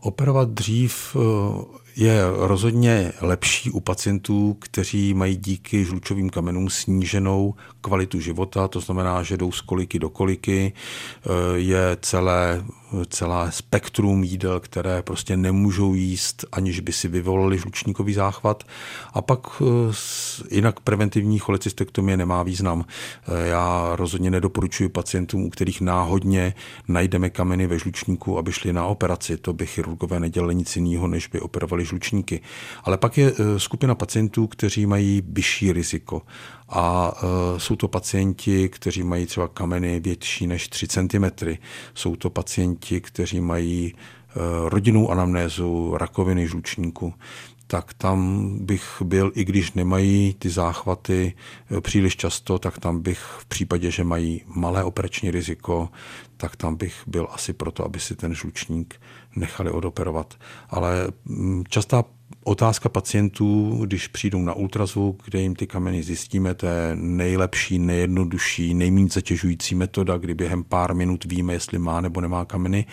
Operovat 0.00 0.48
dřív 0.48 1.16
eh, 1.16 1.78
je 1.96 2.20
rozhodně 2.36 3.12
lepší 3.20 3.70
u 3.70 3.80
pacientů, 3.80 4.56
kteří 4.60 5.14
mají 5.14 5.36
díky 5.36 5.84
žlučovým 5.84 6.30
kamenům 6.30 6.70
sníženou 6.70 7.54
kvalitu 7.80 8.20
života, 8.20 8.68
to 8.68 8.80
znamená, 8.80 9.22
že 9.22 9.36
jdou 9.36 9.52
z 9.52 9.60
koliky 9.60 9.98
do 9.98 10.08
koliky, 10.08 10.72
eh, 10.72 11.30
je 11.58 11.96
celé 12.00 12.64
celá 13.08 13.50
spektrum 13.50 14.24
jídel, 14.24 14.60
které 14.60 15.02
prostě 15.02 15.36
nemůžou 15.36 15.94
jíst, 15.94 16.44
aniž 16.52 16.80
by 16.80 16.92
si 16.92 17.08
vyvolali 17.08 17.58
žlučníkový 17.58 18.14
záchvat. 18.14 18.64
A 19.12 19.22
pak 19.22 19.40
eh, 19.62 19.64
jinak 20.50 20.80
preventivní 20.80 21.38
cholecystektomie 21.38 22.16
nemá 22.16 22.42
význam. 22.42 22.84
Eh, 22.84 23.48
já 23.48 23.90
rozhodně 23.96 24.30
nedoporučuji 24.30 24.88
pacientům, 24.88 25.44
u 25.44 25.50
kterých 25.50 25.80
náhodně 25.80 26.54
najdeme 26.88 27.30
kameny 27.30 27.66
ve 27.66 27.78
žlučníku, 27.78 28.38
aby 28.38 28.52
šli 28.52 28.72
na 28.72 28.86
operaci. 28.86 29.36
To 29.36 29.52
by 29.52 29.66
chirurgové 29.66 30.20
nedělali 30.20 30.54
nic 30.54 30.76
jiného, 30.76 31.08
než 31.08 31.26
by 31.26 31.40
operovali 31.40 31.84
žlučníky. 31.84 32.40
Ale 32.84 32.96
pak 32.96 33.18
je 33.18 33.32
skupina 33.56 33.94
pacientů, 33.94 34.46
kteří 34.46 34.86
mají 34.86 35.22
vyšší 35.28 35.72
riziko. 35.72 36.22
A 36.68 37.12
jsou 37.56 37.76
to 37.76 37.88
pacienti, 37.88 38.68
kteří 38.68 39.02
mají 39.02 39.26
třeba 39.26 39.48
kameny 39.48 40.00
větší 40.00 40.46
než 40.46 40.68
3 40.68 40.88
cm. 40.88 41.46
Jsou 41.94 42.16
to 42.16 42.30
pacienti, 42.30 43.00
kteří 43.00 43.40
mají 43.40 43.94
eh, 43.94 44.34
rodinnou 44.68 45.10
anamnézu 45.10 45.96
rakoviny 45.96 46.48
žlučníku, 46.48 47.14
tak 47.66 47.94
tam 47.94 48.50
bych 48.60 49.02
byl, 49.04 49.32
i 49.34 49.44
když 49.44 49.72
nemají 49.72 50.34
ty 50.34 50.50
záchvaty 50.50 51.34
eh, 51.76 51.80
příliš 51.80 52.16
často, 52.16 52.58
tak 52.58 52.78
tam 52.78 53.00
bych 53.00 53.18
v 53.18 53.46
případě, 53.46 53.90
že 53.90 54.04
mají 54.04 54.42
malé 54.46 54.84
operační 54.84 55.30
riziko, 55.30 55.88
tak 56.36 56.56
tam 56.56 56.76
bych 56.76 57.02
byl 57.06 57.28
asi 57.30 57.52
proto, 57.52 57.84
aby 57.84 58.00
si 58.00 58.16
ten 58.16 58.34
žlučník 58.34 59.00
nechali 59.36 59.70
odoperovat. 59.70 60.34
Ale 60.70 61.08
častá 61.68 62.04
otázka 62.44 62.88
pacientů, 62.88 63.78
když 63.86 64.08
přijdou 64.08 64.42
na 64.42 64.52
ultrazvuk, 64.52 65.22
kde 65.24 65.40
jim 65.40 65.54
ty 65.54 65.66
kameny 65.66 66.02
zjistíme, 66.02 66.54
to 66.54 66.66
je 66.66 66.96
nejlepší, 66.96 67.78
nejjednodušší, 67.78 68.74
nejméně 68.74 69.08
zatěžující 69.08 69.74
metoda, 69.74 70.18
kdy 70.18 70.34
během 70.34 70.64
pár 70.64 70.94
minut 70.94 71.24
víme, 71.24 71.52
jestli 71.52 71.78
má 71.78 72.00
nebo 72.00 72.20
nemá 72.20 72.44
kameny, 72.44 72.86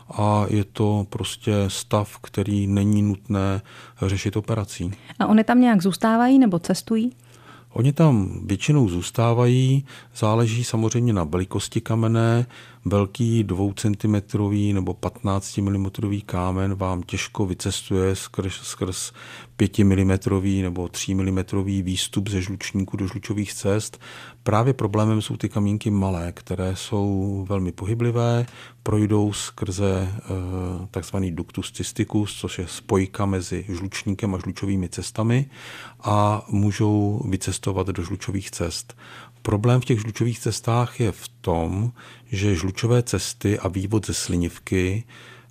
a 0.09 0.47
je 0.49 0.65
to 0.65 1.07
prostě 1.11 1.55
stav, 1.69 2.19
který 2.19 2.67
není 2.67 3.03
nutné 3.03 3.63
řešit 4.03 4.37
operací. 4.37 4.93
A 5.19 5.27
oni 5.27 5.45
tam 5.45 5.61
nějak 5.61 5.83
zůstávají 5.83 6.39
nebo 6.39 6.59
cestují? 6.59 7.13
Oni 7.71 7.93
tam 7.93 8.41
většinou 8.47 8.89
zůstávají, 8.89 9.85
záleží 10.17 10.65
samozřejmě 10.65 11.13
na 11.13 11.25
velikosti 11.25 11.81
kamene. 11.81 12.47
Velký 12.89 13.45
2 13.45 13.73
cm 13.75 14.17
nebo 14.73 14.95
15 14.95 15.59
mm 15.59 15.87
kámen 16.27 16.75
vám 16.75 17.03
těžko 17.03 17.47
vycestuje 17.47 18.17
skrz, 18.17 18.55
skrz 18.55 19.13
5 19.57 19.79
mm 19.79 20.13
nebo 20.63 20.89
3 20.89 21.15
mm 21.15 21.39
výstup 21.83 22.29
ze 22.29 22.43
žlučníku 22.43 22.97
do 22.97 23.07
žlučových 23.07 23.55
cest. 23.55 24.01
Právě 24.43 24.73
problémem 24.73 25.23
jsou 25.23 25.37
ty 25.37 25.49
kamínky 25.49 25.91
malé, 25.91 26.33
které 26.33 26.77
jsou 26.77 27.45
velmi 27.49 27.73
pohyblivé, 27.73 28.47
projdou 28.83 29.33
skrze 29.33 29.91
e, 29.93 30.13
takzvaný 30.91 31.33
ductus 31.33 31.73
cysticus, 31.73 32.41
což 32.41 32.59
je 32.59 32.67
spojka 32.67 33.27
mezi 33.27 33.65
žlučníkem 33.69 34.35
a 34.35 34.39
žlučovými 34.39 34.89
cestami 34.89 35.51
a 36.01 36.47
můžou 36.49 37.23
vycestovat 37.29 37.87
do 37.87 38.03
žlučových 38.03 38.51
cest. 38.51 38.97
Problém 39.47 39.81
v 39.81 39.85
těch 39.85 40.01
žlučových 40.01 40.39
cestách 40.39 41.01
je 41.01 41.13
v 41.13 41.29
tom, 41.41 41.93
že 42.27 42.55
žlučové 42.55 43.03
cesty 43.03 43.59
a 43.59 43.69
vývod 43.69 44.07
ze 44.07 44.15
slinivky 44.15 45.05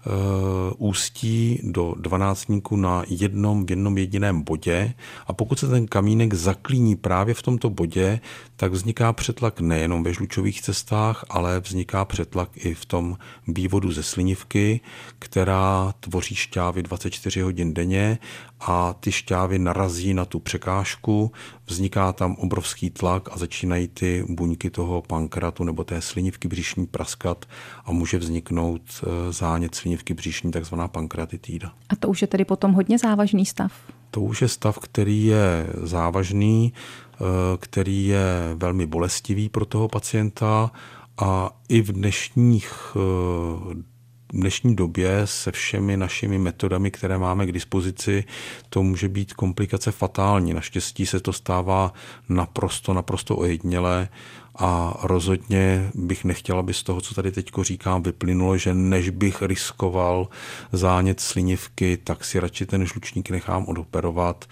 Eh, 0.07 0.73
ústí 0.77 1.59
do 1.63 1.95
dvanáctníku 1.97 2.75
na 2.75 3.03
jednom 3.07 3.65
v 3.65 3.69
jednom 3.69 3.97
jediném 3.97 4.41
bodě. 4.41 4.93
A 5.27 5.33
pokud 5.33 5.59
se 5.59 5.67
ten 5.67 5.87
kamínek 5.87 6.33
zaklíní 6.33 6.95
právě 6.95 7.33
v 7.33 7.41
tomto 7.41 7.69
bodě, 7.69 8.19
tak 8.55 8.71
vzniká 8.71 9.13
přetlak 9.13 9.59
nejenom 9.59 10.03
ve 10.03 10.13
žlučových 10.13 10.61
cestách, 10.61 11.25
ale 11.29 11.59
vzniká 11.59 12.05
přetlak 12.05 12.49
i 12.55 12.73
v 12.73 12.85
tom 12.85 13.17
vývodu 13.47 13.91
ze 13.91 14.03
slinivky, 14.03 14.79
která 15.19 15.93
tvoří 15.99 16.35
šťávy 16.35 16.83
24 16.83 17.41
hodin 17.41 17.73
denně 17.73 18.17
a 18.59 18.93
ty 18.93 19.11
šťávy 19.11 19.59
narazí 19.59 20.13
na 20.13 20.25
tu 20.25 20.39
překážku, 20.39 21.31
vzniká 21.67 22.13
tam 22.13 22.35
obrovský 22.35 22.89
tlak 22.89 23.29
a 23.31 23.37
začínají 23.37 23.87
ty 23.87 24.25
buňky 24.29 24.69
toho 24.69 25.01
pankratu 25.01 25.63
nebo 25.63 25.83
té 25.83 26.01
slinivky 26.01 26.47
břišní 26.47 26.87
praskat 26.87 27.45
a 27.85 27.91
může 27.91 28.17
vzniknout 28.17 28.81
eh, 28.81 29.31
zánět 29.31 29.75
slinivky 29.75 30.13
břišní, 30.13 30.51
takzvaná 30.51 30.87
pankratitída. 30.87 31.73
A 31.89 31.95
to 31.95 32.07
už 32.07 32.21
je 32.21 32.27
tedy 32.27 32.45
potom 32.45 32.73
hodně 32.73 32.97
závažný 32.97 33.45
stav? 33.45 33.71
To 34.11 34.21
už 34.21 34.41
je 34.41 34.47
stav, 34.47 34.79
který 34.79 35.25
je 35.25 35.67
závažný, 35.83 36.73
eh, 36.73 37.17
který 37.59 38.07
je 38.07 38.25
velmi 38.55 38.85
bolestivý 38.85 39.49
pro 39.49 39.65
toho 39.65 39.87
pacienta 39.87 40.71
a 41.17 41.49
i 41.69 41.81
v 41.81 41.91
dnešních 41.91 42.71
eh, 42.95 43.94
dnešní 44.35 44.75
době 44.75 45.21
se 45.25 45.51
všemi 45.51 45.97
našimi 45.97 46.37
metodami, 46.37 46.91
které 46.91 47.17
máme 47.17 47.45
k 47.45 47.51
dispozici, 47.51 48.23
to 48.69 48.83
může 48.83 49.09
být 49.09 49.33
komplikace 49.33 49.91
fatální. 49.91 50.53
Naštěstí 50.53 51.05
se 51.05 51.19
to 51.19 51.33
stává 51.33 51.93
naprosto, 52.29 52.93
naprosto 52.93 53.37
ojedinělé 53.37 54.09
a 54.55 54.97
rozhodně 55.03 55.91
bych 55.95 56.23
nechtěla, 56.23 56.59
aby 56.59 56.73
z 56.73 56.83
toho, 56.83 57.01
co 57.01 57.15
tady 57.15 57.31
teď 57.31 57.51
říkám, 57.61 58.03
vyplynulo, 58.03 58.57
že 58.57 58.73
než 58.73 59.09
bych 59.09 59.41
riskoval 59.41 60.27
zánět 60.71 61.19
slinivky, 61.19 61.97
tak 62.03 62.25
si 62.25 62.39
radši 62.39 62.65
ten 62.65 62.85
žlučník 62.85 63.29
nechám 63.29 63.65
odoperovat 63.65 64.45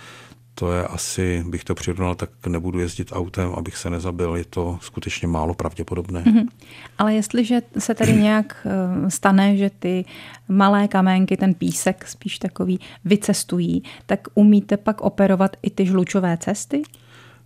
to 0.56 0.72
je 0.72 0.88
asi, 0.88 1.44
bych 1.48 1.64
to 1.64 1.76
přirovnal, 1.76 2.16
tak 2.16 2.30
nebudu 2.48 2.80
jezdit 2.80 3.12
autem, 3.12 3.52
abych 3.58 3.78
se 3.78 3.90
nezabil. 3.90 4.36
Je 4.36 4.46
to 4.46 4.78
skutečně 4.82 5.28
málo 5.28 5.54
pravděpodobné. 5.54 6.24
Mm-hmm. 6.24 6.48
Ale 6.98 7.14
jestliže 7.14 7.62
se 7.80 7.94
tady 7.96 8.14
nějak 8.14 8.68
eh, 8.68 9.12
stane, 9.12 9.58
že 9.58 9.70
ty 9.80 10.06
malé 10.48 10.88
kamenky, 10.88 11.38
ten 11.38 11.54
písek 11.54 12.08
spíš 12.08 12.40
takový, 12.40 12.80
vycestují, 13.06 13.84
tak 14.06 14.28
umíte 14.34 14.78
pak 14.78 15.02
operovat 15.02 15.58
i 15.62 15.70
ty 15.70 15.86
žlučové 15.86 16.38
cesty? 16.38 16.84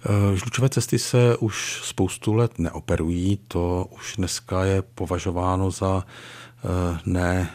Eh, 0.06 0.38
žlučové 0.38 0.70
cesty 0.70 1.00
se 1.00 1.38
už 1.38 1.82
spoustu 1.84 2.34
let 2.34 2.60
neoperují, 2.60 3.40
to 3.48 3.88
už 3.96 4.16
dneska 4.18 4.66
je 4.66 4.82
považováno 4.82 5.72
za 5.72 6.04
eh, 6.06 7.00
ne 7.06 7.50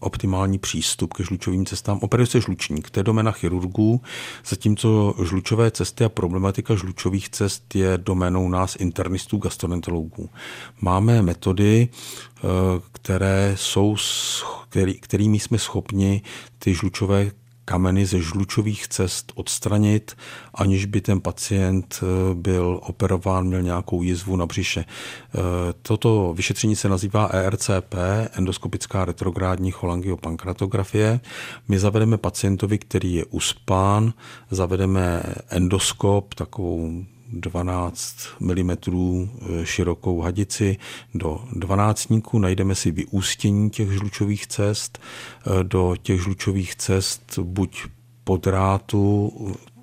optimální 0.00 0.58
přístup 0.58 1.12
ke 1.12 1.24
žlučovým 1.24 1.66
cestám. 1.66 1.98
Operuje 2.02 2.26
se 2.26 2.40
žlučník, 2.40 2.90
to 2.90 3.00
je 3.00 3.04
domena 3.04 3.32
chirurgů, 3.32 4.00
zatímco 4.46 5.14
žlučové 5.24 5.70
cesty 5.70 6.04
a 6.04 6.08
problematika 6.08 6.74
žlučových 6.74 7.28
cest 7.28 7.74
je 7.74 7.98
doménou 7.98 8.48
nás 8.48 8.76
internistů, 8.76 9.36
gastroenterologů. 9.38 10.30
Máme 10.80 11.22
metody, 11.22 11.88
které 12.92 13.52
jsou, 13.56 13.96
který, 14.68 14.94
kterými 14.94 15.38
jsme 15.38 15.58
schopni 15.58 16.22
ty 16.58 16.74
žlučové 16.74 17.30
kameny 17.68 18.06
ze 18.06 18.20
žlučových 18.20 18.88
cest 18.88 19.32
odstranit, 19.34 20.16
aniž 20.54 20.84
by 20.84 21.00
ten 21.00 21.20
pacient 21.20 22.00
eh, 22.02 22.34
byl 22.34 22.80
operován, 22.82 23.46
měl 23.46 23.62
nějakou 23.62 24.02
jizvu 24.02 24.36
na 24.36 24.46
břiše. 24.46 24.84
Eh, 24.84 25.38
toto 25.82 26.32
vyšetření 26.36 26.76
se 26.76 26.88
nazývá 26.88 27.26
ERCP, 27.26 27.94
endoskopická 28.32 29.04
retrográdní 29.04 29.70
cholangiopankratografie. 29.70 31.20
My 31.68 31.78
zavedeme 31.78 32.16
pacientovi, 32.16 32.78
který 32.78 33.14
je 33.14 33.24
uspán, 33.24 34.12
zavedeme 34.50 35.22
endoskop, 35.48 36.34
takovou 36.34 37.04
12 37.32 38.16
mm 38.40 38.70
širokou 39.64 40.20
hadici 40.20 40.76
do 41.14 41.40
dvanáctníku, 41.52 42.38
najdeme 42.38 42.74
si 42.74 42.90
vyústění 42.90 43.70
těch 43.70 43.90
žlučových 43.90 44.46
cest. 44.46 44.98
Eh, 44.98 45.64
do 45.64 45.96
těch 46.02 46.20
žlučových 46.20 46.76
cest 46.76 47.38
buď 47.38 47.86
po 48.24 48.36
drátu, 48.36 49.32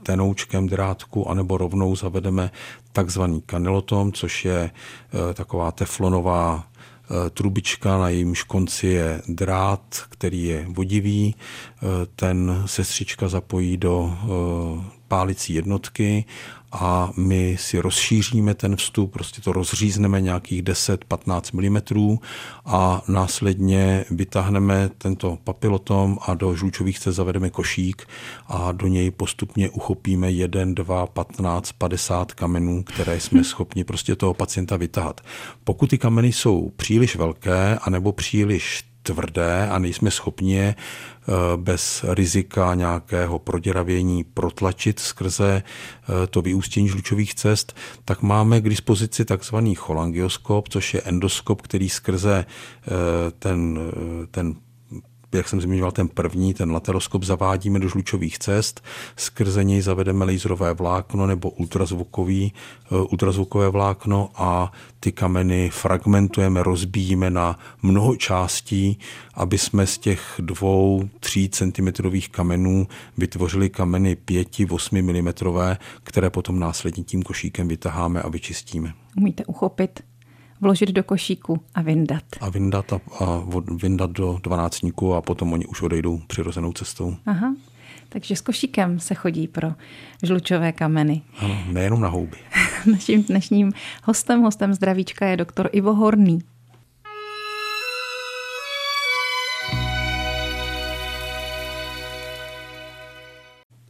tenoučkem 0.04 0.68
drátku, 0.68 1.30
anebo 1.30 1.58
rovnou 1.58 1.96
zavedeme 1.96 2.52
takzvaný 2.92 3.42
kanilotom, 3.42 4.12
což 4.12 4.46
je 4.46 4.72
eh, 4.72 5.34
taková 5.34 5.72
teflonová 5.72 6.68
trubička, 7.34 7.98
na 7.98 8.10
jejímž 8.10 8.44
konci 8.44 8.88
je 8.88 9.22
drát, 9.28 9.82
který 10.10 10.44
je 10.44 10.66
vodivý. 10.70 11.36
Ten 12.16 12.64
sestřička 12.66 13.28
zapojí 13.28 13.78
do 13.78 14.18
pálicí 15.08 15.54
jednotky 15.54 16.26
a 16.72 17.12
my 17.18 17.58
si 17.60 17.80
rozšíříme 17.80 18.54
ten 18.54 18.76
vstup, 18.76 19.14
prostě 19.14 19.42
to 19.42 19.54
rozřízneme 19.54 20.22
nějakých 20.22 20.64
10-15 20.64 21.54
mm 21.54 22.18
a 22.66 23.02
následně 23.08 24.06
vytáhneme 24.12 24.90
tento 24.98 25.38
papilotom 25.44 26.18
a 26.22 26.34
do 26.34 26.56
žlučových 26.56 27.00
cest 27.00 27.16
zavedeme 27.16 27.50
košík 27.50 28.08
a 28.48 28.72
do 28.72 28.88
něj 28.88 29.12
postupně 29.12 29.70
uchopíme 29.70 30.32
1, 30.32 30.62
2, 30.66 31.08
15, 31.08 31.72
50 31.72 32.34
kamenů, 32.34 32.84
které 32.84 33.20
jsme 33.20 33.44
schopni 33.44 33.84
prostě 33.84 34.16
toho 34.16 34.34
pacienta 34.34 34.78
vytahat. 34.78 35.22
Pokud 35.64 35.90
ty 35.90 35.98
kameny 35.98 36.32
jsou 36.32 36.72
příliš 36.76 37.16
velké 37.16 37.78
anebo 37.82 38.12
příliš 38.12 38.95
tvrdé 39.06 39.68
a 39.70 39.80
nejsme 39.80 40.12
schopni 40.12 40.54
je 40.54 40.76
eh, 40.76 41.32
bez 41.56 42.06
rizika 42.08 42.74
nějakého 42.74 43.40
proděravění 43.40 44.24
protlačit 44.24 45.00
skrze 45.00 45.64
eh, 45.64 46.28
to 46.28 46.42
vyústění 46.42 46.88
žlučových 46.88 47.36
cest, 47.36 47.76
tak 48.06 48.22
máme 48.22 48.62
k 48.62 48.70
dispozici 48.70 49.26
takzvaný 49.26 49.76
cholangioskop, 49.76 50.70
což 50.70 50.94
je 50.94 51.02
endoskop, 51.02 51.62
který 51.62 51.90
skrze 51.90 52.46
eh, 52.46 52.92
ten, 53.40 53.80
ten 54.32 54.56
jak 55.38 55.50
jsem 55.50 55.62
zmiňoval, 55.62 55.92
ten 55.92 56.08
první, 56.08 56.54
ten 56.54 56.72
lateroskop 56.72 57.24
zavádíme 57.24 57.80
do 57.80 57.88
žlučových 57.88 58.40
cest, 58.40 58.84
skrze 59.16 59.64
něj 59.64 59.82
zavedeme 59.82 60.26
laserové 60.26 60.74
vlákno 60.74 61.28
nebo 61.28 61.50
ultrazvukový, 61.50 62.54
eh, 62.86 62.96
ultrazvukové 62.96 63.70
vlákno 63.70 64.30
a 64.36 64.72
ty 65.00 65.12
kameny 65.12 65.70
fragmentujeme, 65.70 66.64
rozbíjíme 66.64 67.30
na 67.30 67.60
mnoho 67.82 68.16
částí, 68.16 69.00
aby 69.34 69.58
jsme 69.58 69.88
z 69.88 69.98
těch 69.98 70.36
dvou, 70.40 71.10
tří 71.20 71.50
centimetrových 71.50 72.30
kamenů 72.30 72.88
vytvořili 73.18 73.70
kameny 73.70 74.18
5-8 74.26 75.02
mm, 75.02 75.34
které 76.04 76.30
potom 76.30 76.60
následně 76.60 77.04
tím 77.04 77.24
košíkem 77.24 77.68
vytaháme 77.68 78.22
a 78.22 78.30
vyčistíme. 78.30 78.94
Umíte 79.18 79.46
uchopit 79.46 80.00
vložit 80.66 80.90
do 80.90 81.04
košíku 81.04 81.62
a 81.76 81.82
vyndat. 81.82 82.24
A 82.42 82.50
vyndat 82.50 82.94
a, 82.94 82.96
a 82.96 83.44
vyndat 83.82 84.12
do 84.12 84.40
dvanáctníku 84.44 85.14
a 85.14 85.22
potom 85.22 85.54
oni 85.54 85.66
už 85.66 85.82
odejdou 85.82 86.20
přirozenou 86.28 86.74
cestou. 86.74 87.16
Aha. 87.26 87.56
Takže 88.10 88.36
s 88.36 88.42
košíkem 88.42 89.00
se 89.00 89.14
chodí 89.16 89.48
pro 89.48 89.74
žlučové 90.24 90.72
kameny. 90.72 91.22
Ano, 91.38 91.58
nejenom 91.72 92.02
na 92.02 92.08
houby. 92.10 92.38
Naším 92.92 93.24
dnešním 93.24 93.74
hostem, 94.04 94.42
hostem 94.42 94.74
zdravíčka 94.74 95.26
je 95.26 95.38
doktor 95.38 95.70
Ivo 95.72 95.94
Horný. 95.94 96.40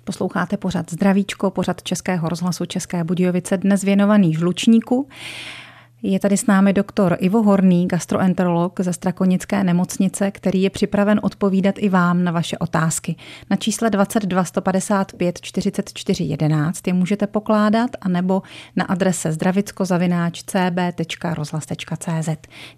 Posloucháte 0.03 0.57
pořad 0.57 0.91
Zdravíčko, 0.91 1.51
pořad 1.51 1.83
Českého 1.83 2.29
rozhlasu 2.29 2.65
České 2.65 3.03
Budějovice, 3.03 3.57
dnes 3.57 3.83
věnovaný 3.83 4.33
žlučníku. 4.33 5.07
Je 6.07 6.19
tady 6.19 6.37
s 6.37 6.47
námi 6.47 6.73
doktor 6.73 7.17
Ivo 7.19 7.43
Horný, 7.43 7.87
gastroenterolog 7.87 8.79
ze 8.79 8.93
Strakonické 8.93 9.63
nemocnice, 9.63 10.31
který 10.31 10.61
je 10.61 10.69
připraven 10.69 11.19
odpovídat 11.23 11.75
i 11.77 11.89
vám 11.89 12.23
na 12.23 12.31
vaše 12.31 12.57
otázky. 12.57 13.15
Na 13.49 13.57
čísle 13.57 13.89
22 13.89 14.43
155 14.43 15.41
44 15.41 16.23
11 16.23 16.87
je 16.87 16.93
můžete 16.93 17.27
pokládat 17.27 17.89
anebo 18.01 18.41
na 18.75 18.85
adrese 18.85 19.31
zdravicko-cb.rozhlas.cz. 19.31 22.29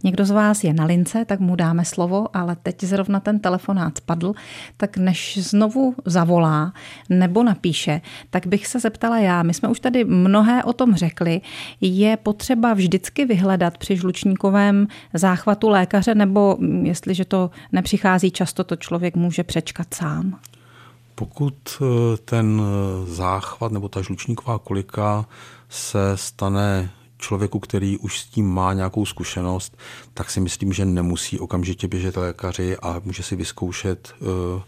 Někdo 0.03 0.25
z 0.25 0.31
vás 0.31 0.63
je 0.63 0.73
na 0.73 0.85
lince, 0.85 1.25
tak 1.25 1.39
mu 1.39 1.55
dáme 1.55 1.85
slovo, 1.85 2.27
ale 2.33 2.57
teď 2.63 2.83
zrovna 2.83 3.19
ten 3.19 3.39
telefonát 3.39 3.97
spadl, 3.97 4.33
tak 4.77 4.97
než 4.97 5.37
znovu 5.41 5.95
zavolá 6.05 6.73
nebo 7.09 7.43
napíše, 7.43 8.01
tak 8.29 8.47
bych 8.47 8.67
se 8.67 8.79
zeptala 8.79 9.19
já. 9.19 9.43
My 9.43 9.53
jsme 9.53 9.69
už 9.69 9.79
tady 9.79 10.05
mnohé 10.05 10.63
o 10.63 10.73
tom 10.73 10.95
řekli. 10.95 11.41
Je 11.81 12.17
potřeba 12.17 12.73
vždycky 12.73 13.16
vždycky 13.17 13.33
vyhledat 13.33 13.77
při 13.77 13.97
žlučníkovém 13.97 14.87
záchvatu 15.13 15.69
lékaře, 15.69 16.15
nebo 16.15 16.57
jestliže 16.83 17.25
to 17.25 17.49
nepřichází 17.71 18.31
často, 18.31 18.63
to 18.63 18.75
člověk 18.75 19.15
může 19.15 19.43
přečkat 19.43 19.93
sám? 19.93 20.39
Pokud 21.15 21.55
eh, 21.81 22.17
ten 22.25 22.61
eh, 22.61 23.05
záchvat 23.05 23.71
nebo 23.71 23.89
ta 23.89 24.01
žlučníková 24.01 24.59
kolika 24.59 25.25
se 25.69 26.17
stane 26.17 26.89
člověku, 27.17 27.59
který 27.59 27.97
už 27.97 28.19
s 28.19 28.25
tím 28.25 28.53
má 28.53 28.73
nějakou 28.73 29.05
zkušenost, 29.05 29.77
tak 30.13 30.29
si 30.29 30.39
myslím, 30.39 30.73
že 30.73 30.85
nemusí 30.85 31.39
okamžitě 31.39 31.87
běžet 31.87 32.17
lékaři 32.17 32.77
a 32.77 33.01
může 33.05 33.23
si 33.23 33.35
vyzkoušet 33.35 34.13
eh, 34.13 34.61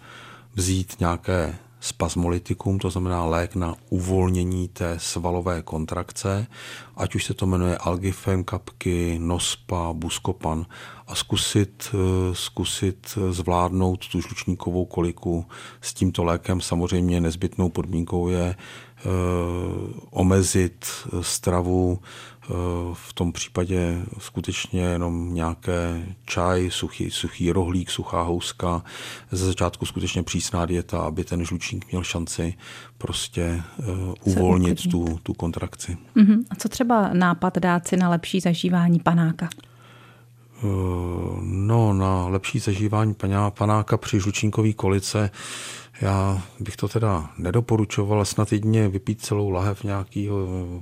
vzít 0.55 0.99
nějaké 0.99 1.55
spasmolitikum, 1.79 2.79
to 2.79 2.89
znamená 2.89 3.25
lék 3.25 3.55
na 3.55 3.75
uvolnění 3.89 4.67
té 4.67 4.95
svalové 4.97 5.61
kontrakce, 5.61 6.47
ať 6.95 7.15
už 7.15 7.23
se 7.25 7.33
to 7.33 7.45
jmenuje 7.45 7.77
algifen, 7.77 8.43
kapky, 8.43 9.19
nospa, 9.21 9.93
buskopan 9.93 10.65
a 11.07 11.15
zkusit, 11.15 11.89
eh, 11.93 12.35
zkusit 12.35 13.17
zvládnout 13.29 14.07
tu 14.07 14.21
žlučníkovou 14.21 14.85
koliku 14.85 15.45
s 15.81 15.93
tímto 15.93 16.23
lékem. 16.23 16.61
Samozřejmě 16.61 17.21
nezbytnou 17.21 17.69
podmínkou 17.69 18.29
je 18.29 18.55
eh, 18.55 19.03
omezit 20.09 20.85
stravu 21.21 21.99
v 22.93 23.13
tom 23.13 23.31
případě 23.31 24.01
skutečně 24.17 24.81
jenom 24.81 25.33
nějaké 25.33 26.05
čaj, 26.25 26.69
suchý, 26.71 27.11
suchý 27.11 27.51
rohlík, 27.51 27.91
suchá 27.91 28.21
houska. 28.21 28.83
Ze 29.31 29.45
začátku 29.45 29.85
skutečně 29.85 30.23
přísná 30.23 30.65
dieta, 30.65 30.99
aby 30.99 31.23
ten 31.23 31.45
žlučník 31.45 31.91
měl 31.91 32.03
šanci 32.03 32.53
prostě 32.97 33.63
uh, 33.77 34.13
uvolnit 34.23 34.91
tu, 34.91 35.19
tu 35.23 35.33
kontrakci. 35.33 35.97
Uh-huh. 36.15 36.43
A 36.49 36.55
co 36.55 36.69
třeba 36.69 37.09
nápad 37.13 37.57
dát 37.57 37.87
si 37.87 37.97
na 37.97 38.09
lepší 38.09 38.39
zažívání 38.39 38.99
panáka? 38.99 39.49
Uh, 40.63 40.69
no, 41.41 41.93
na 41.93 42.27
lepší 42.27 42.59
zažívání 42.59 43.15
panáka 43.53 43.97
při 43.97 44.19
žlučníkové 44.19 44.73
kolice 44.73 45.31
já 46.01 46.41
bych 46.59 46.75
to 46.75 46.87
teda 46.87 47.29
nedoporučoval, 47.37 48.25
snad 48.25 48.51
jedině 48.51 48.89
vypít 48.89 49.21
celou 49.21 49.49
lahev 49.49 49.83
nějaký 49.83 50.29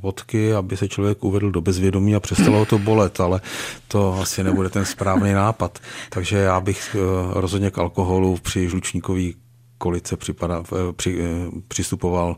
vodky, 0.01 0.53
aby 0.53 0.77
se 0.77 0.87
člověk 0.87 1.23
uvedl 1.23 1.51
do 1.51 1.61
bezvědomí 1.61 2.15
a 2.15 2.19
přestalo 2.19 2.65
to 2.65 2.79
bolet, 2.79 3.19
ale 3.19 3.41
to 3.87 4.19
asi 4.21 4.43
nebude 4.43 4.69
ten 4.69 4.85
správný 4.85 5.33
nápad. 5.33 5.79
Takže 6.09 6.37
já 6.37 6.59
bych 6.59 6.95
eh, 6.95 6.99
rozhodně 7.33 7.71
k 7.71 7.77
alkoholu 7.77 8.37
při 8.41 8.69
žlučníkové 8.69 9.23
kolice 9.77 10.17
připada, 10.17 10.63
eh, 10.73 10.93
při, 10.93 11.19
eh, 11.21 11.51
přistupoval 11.67 12.35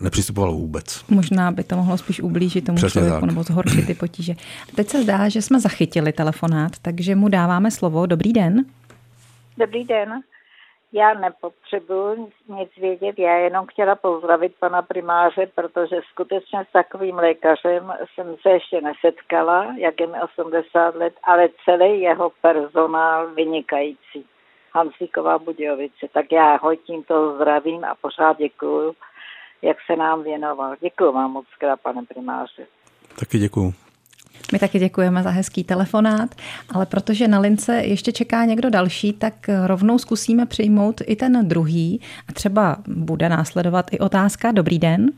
nepřistupoval 0.00 0.52
vůbec. 0.52 1.04
Možná 1.08 1.50
by 1.52 1.64
to 1.64 1.76
mohlo 1.76 1.98
spíš 1.98 2.20
ublížit 2.20 2.66
tomu 2.66 2.76
Přesně 2.76 3.00
člověku 3.00 3.20
tak. 3.20 3.28
nebo 3.30 3.42
zhoršit 3.42 3.86
ty 3.86 3.94
potíže. 3.94 4.34
Teď 4.76 4.88
se 4.88 5.02
zdá, 5.02 5.28
že 5.28 5.42
jsme 5.42 5.60
zachytili 5.60 6.12
telefonát, 6.12 6.72
takže 6.82 7.14
mu 7.14 7.28
dáváme 7.28 7.70
slovo. 7.70 8.06
Dobrý 8.06 8.32
den. 8.32 8.64
Dobrý 9.58 9.84
den. 9.84 10.20
Já 10.92 11.14
nepotřebuji 11.14 12.30
nic 12.58 12.70
vědět, 12.80 13.18
já 13.18 13.36
jenom 13.36 13.66
chtěla 13.66 13.94
pozdravit 13.94 14.52
pana 14.60 14.82
primáře, 14.82 15.46
protože 15.54 15.96
skutečně 16.12 16.64
s 16.68 16.72
takovým 16.72 17.16
lékařem 17.16 17.92
jsem 18.14 18.26
se 18.42 18.50
ještě 18.50 18.80
nesetkala, 18.80 19.74
jak 19.78 20.00
je 20.00 20.06
mi 20.06 20.18
80 20.22 20.94
let, 20.94 21.14
ale 21.24 21.48
celý 21.64 22.00
jeho 22.00 22.32
personál 22.42 23.34
vynikající. 23.34 24.24
Hansíková 24.72 25.38
Budějovice. 25.38 26.06
Tak 26.12 26.32
já 26.32 26.56
ho 26.62 26.76
tímto 26.76 27.34
zdravím 27.36 27.84
a 27.84 27.94
pořád 28.00 28.38
děkuju, 28.38 28.94
jak 29.64 29.76
se 29.86 29.96
nám 29.96 30.22
věnoval. 30.22 30.76
Děkuji 30.82 31.12
vám 31.12 31.30
moc 31.30 31.46
krát, 31.58 31.80
pane 31.80 32.02
primáře. 32.14 32.66
Taky 33.18 33.38
děkuju. 33.38 33.74
My 34.52 34.58
taky 34.58 34.78
děkujeme 34.78 35.22
za 35.22 35.30
hezký 35.30 35.64
telefonát, 35.64 36.30
ale 36.74 36.86
protože 36.86 37.28
na 37.28 37.38
lince 37.38 37.76
ještě 37.76 38.12
čeká 38.12 38.44
někdo 38.44 38.70
další, 38.70 39.12
tak 39.12 39.34
rovnou 39.66 39.98
zkusíme 39.98 40.46
přijmout 40.46 41.00
i 41.06 41.16
ten 41.16 41.48
druhý 41.48 42.00
a 42.28 42.32
třeba 42.32 42.76
bude 42.86 43.28
následovat 43.28 43.86
i 43.92 43.98
otázka. 43.98 44.52
Dobrý 44.52 44.78
den. 44.78 45.10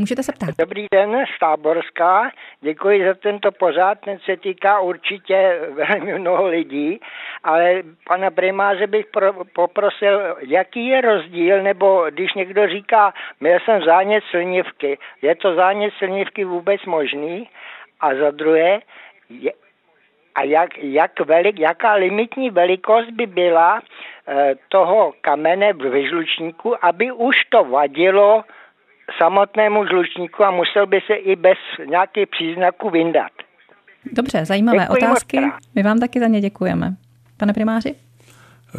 Můžete 0.00 0.22
se 0.22 0.32
ptát. 0.32 0.48
Dobrý 0.58 0.86
den, 0.94 1.24
Stáborská. 1.36 2.30
Děkuji 2.60 3.06
za 3.06 3.14
tento 3.14 3.52
pořád. 3.52 4.00
Ten 4.00 4.18
se 4.18 4.36
týká 4.36 4.80
určitě 4.80 5.60
velmi 5.70 6.18
mnoho 6.18 6.46
lidí, 6.46 7.00
ale 7.44 7.82
pana 8.08 8.30
primáře 8.30 8.86
bych 8.86 9.06
pro, 9.06 9.44
poprosil, 9.44 10.36
jaký 10.40 10.86
je 10.86 11.00
rozdíl, 11.00 11.62
nebo 11.62 12.06
když 12.10 12.34
někdo 12.34 12.68
říká, 12.68 13.14
měl 13.40 13.58
jsem 13.64 13.82
zánět 13.84 14.24
slnivky, 14.30 14.98
je 15.22 15.36
to 15.36 15.54
zánět 15.54 15.94
slnivky 15.98 16.44
vůbec 16.44 16.84
možný? 16.84 17.48
A 18.00 18.14
za 18.14 18.30
druhé, 18.30 18.80
je, 19.30 19.52
a 20.34 20.42
jak, 20.42 20.78
jak 20.78 21.20
velik, 21.20 21.58
jaká 21.58 21.92
limitní 21.92 22.50
velikost 22.50 23.10
by 23.10 23.26
byla 23.26 23.80
e, 24.28 24.54
toho 24.68 25.12
kamene 25.20 25.72
v 25.72 25.90
vyžlučníku, 25.90 26.84
aby 26.84 27.12
už 27.12 27.44
to 27.48 27.64
vadilo 27.64 28.44
samotnému 29.18 29.86
žlučníku 29.86 30.44
a 30.44 30.50
musel 30.50 30.86
by 30.86 31.00
se 31.06 31.14
i 31.14 31.36
bez 31.36 31.58
nějakých 31.88 32.28
příznaků 32.28 32.90
vyndat. 32.90 33.32
Dobře, 34.12 34.44
zajímavé 34.44 34.80
Děkuji 34.80 34.96
otázky. 34.96 35.38
My 35.74 35.82
vám 35.82 35.98
taky 36.00 36.20
za 36.20 36.26
ně 36.26 36.40
děkujeme. 36.40 36.96
Pane 37.36 37.52
primáři? 37.52 37.94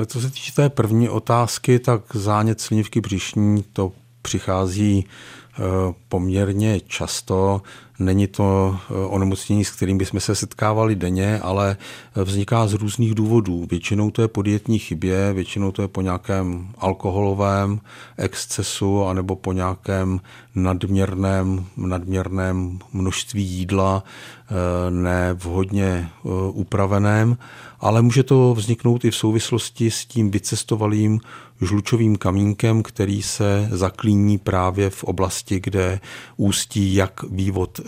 Co 0.06 0.22
se 0.22 0.32
týče 0.32 0.52
té 0.52 0.70
první 0.70 1.10
otázky, 1.10 1.80
tak 1.80 2.02
zánět 2.14 2.62
slinivky 2.62 3.02
břišní 3.02 3.64
to 3.74 3.92
přichází 4.22 5.08
eh, 5.08 5.62
poměrně 6.10 6.80
často. 6.80 7.62
Není 8.02 8.28
to 8.28 8.78
eh, 8.90 8.94
onemocnění, 8.94 9.66
s 9.66 9.72
kterým 9.72 9.98
bychom 9.98 10.20
se 10.20 10.36
setkávali 10.36 10.96
denně, 10.96 11.40
ale 11.40 11.78
eh, 12.16 12.24
vzniká 12.24 12.68
z 12.68 12.74
různých 12.74 13.16
důvodů. 13.16 13.68
Většinou 13.70 14.12
to 14.12 14.22
je 14.22 14.28
po 14.28 14.42
dietní 14.42 14.80
chybě, 14.80 15.34
většinou 15.34 15.72
to 15.72 15.82
je 15.82 15.88
po 15.88 16.02
nějakém 16.02 16.68
alkoholovém 16.78 17.80
excesu 18.18 19.06
anebo 19.06 19.36
po 19.36 19.54
nějakém 19.54 20.20
nadměrném, 20.56 21.66
nadměrném 21.78 22.80
množství 22.94 23.44
jídla, 23.44 24.04
eh, 24.04 24.92
nevhodně 24.92 26.10
upraveném, 26.52 27.38
ale 27.80 28.02
může 28.02 28.24
to 28.24 28.54
vzniknout 28.54 29.06
i 29.06 29.12
v 29.12 29.16
souvislosti 29.16 29.92
s 29.92 30.06
tím 30.06 30.32
vycestovalým 30.32 31.20
žlučovým 31.62 32.16
kamínkem, 32.16 32.84
který 32.84 33.22
se 33.22 33.70
zaklíní 33.72 34.38
právě 34.38 34.90
v 34.90 35.04
oblasti, 35.04 35.60
kde 35.60 36.00
ústí 36.38 36.96
jak 36.96 37.24
vývod 37.24 37.80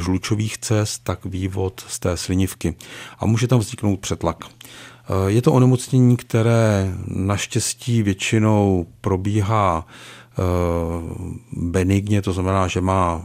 žlučových 0.00 0.58
cest, 0.58 0.98
tak 1.04 1.24
vývod 1.24 1.84
z 1.88 1.98
té 1.98 2.16
slinivky. 2.16 2.74
A 3.18 3.26
může 3.26 3.48
tam 3.48 3.58
vzniknout 3.58 4.00
přetlak. 4.00 4.44
E, 4.44 5.30
je 5.30 5.42
to 5.42 5.52
onemocnění, 5.52 6.16
které 6.16 6.94
naštěstí 7.06 8.02
většinou 8.02 8.86
probíhá 9.00 9.86
e, 9.86 10.42
benigně, 11.52 12.22
to 12.22 12.32
znamená, 12.32 12.68
že 12.68 12.80
má, 12.80 13.22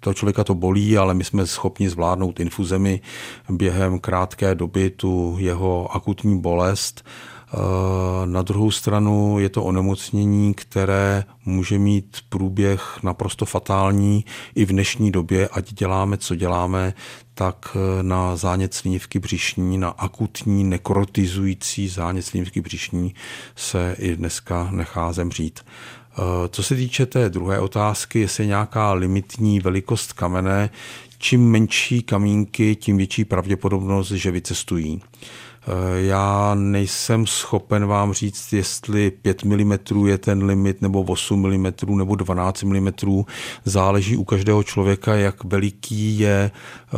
to 0.00 0.14
člověka 0.14 0.44
to 0.44 0.54
bolí, 0.54 0.98
ale 0.98 1.14
my 1.14 1.24
jsme 1.24 1.46
schopni 1.46 1.88
zvládnout 1.88 2.40
infuzemi 2.40 3.00
během 3.50 3.98
krátké 3.98 4.54
doby 4.54 4.90
tu 4.90 5.36
jeho 5.38 5.88
akutní 5.96 6.40
bolest 6.40 7.04
Eh, 7.04 7.35
na 8.24 8.42
druhou 8.42 8.70
stranu 8.70 9.38
je 9.38 9.48
to 9.48 9.64
onemocnění, 9.64 10.54
které 10.54 11.24
může 11.44 11.78
mít 11.78 12.16
průběh 12.28 12.98
naprosto 13.02 13.46
fatální 13.46 14.24
i 14.54 14.64
v 14.64 14.68
dnešní 14.68 15.12
době, 15.12 15.48
ať 15.48 15.72
děláme, 15.72 16.16
co 16.16 16.34
děláme, 16.34 16.94
tak 17.34 17.76
eh, 17.76 18.02
na 18.02 18.36
zánět 18.36 18.74
slinivky 18.74 19.18
břišní, 19.18 19.78
na 19.78 19.88
akutní 19.88 20.64
nekrotizující 20.64 21.88
zánět 21.88 22.26
slinivky 22.26 22.60
břišní 22.60 23.14
se 23.56 23.96
i 23.98 24.16
dneska 24.16 24.68
nechá 24.70 25.12
zemřít. 25.12 25.60
Eh, 25.64 26.22
co 26.48 26.62
se 26.62 26.76
týče 26.76 27.06
té 27.06 27.30
druhé 27.30 27.60
otázky, 27.60 28.20
jestli 28.20 28.44
je 28.44 28.48
nějaká 28.48 28.92
limitní 28.92 29.60
velikost 29.60 30.12
kamene, 30.12 30.70
čím 31.18 31.50
menší 31.50 32.02
kamínky, 32.02 32.76
tím 32.76 32.96
větší 32.96 33.24
pravděpodobnost, 33.24 34.10
že 34.10 34.30
vycestují. 34.30 35.02
Eh, 35.68 36.00
já 36.00 36.54
nejsem 36.54 37.26
schopen 37.26 37.86
vám 37.86 38.12
říct, 38.12 38.52
jestli 38.52 39.10
5 39.10 39.44
mm 39.44 39.72
je 40.06 40.18
ten 40.18 40.44
limit, 40.44 40.82
nebo 40.82 41.02
8 41.02 41.56
mm, 41.56 41.72
nebo 41.96 42.14
12 42.14 42.62
mm. 42.62 42.88
Záleží 43.64 44.16
u 44.16 44.24
každého 44.24 44.62
člověka, 44.62 45.14
jak 45.14 45.44
veliký 45.44 46.18
je 46.18 46.50
eh, 46.50 46.96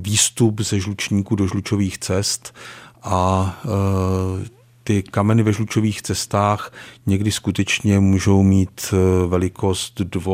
výstup 0.00 0.60
ze 0.60 0.80
žlučníku 0.80 1.36
do 1.36 1.46
žlučových 1.46 1.98
cest 1.98 2.54
a 3.02 3.56
eh, 3.64 4.48
ty 4.84 5.02
kameny 5.02 5.42
ve 5.42 5.52
žlučových 5.52 6.02
cestách 6.02 6.72
někdy 7.06 7.32
skutečně 7.32 8.00
můžou 8.00 8.42
mít 8.42 8.94
velikost 9.26 10.00
2 10.00 10.32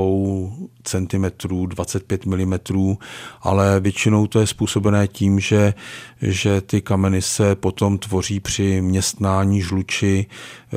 cm, 0.84 1.24
25 1.66 2.26
mm, 2.26 2.54
ale 3.42 3.80
většinou 3.80 4.26
to 4.26 4.40
je 4.40 4.46
způsobené 4.46 5.08
tím, 5.08 5.40
že, 5.40 5.74
že 6.22 6.60
ty 6.60 6.80
kameny 6.80 7.22
se 7.22 7.54
potom 7.54 7.98
tvoří 7.98 8.40
při 8.40 8.80
městnání 8.80 9.62
žluči, 9.62 10.26
eh, 10.28 10.76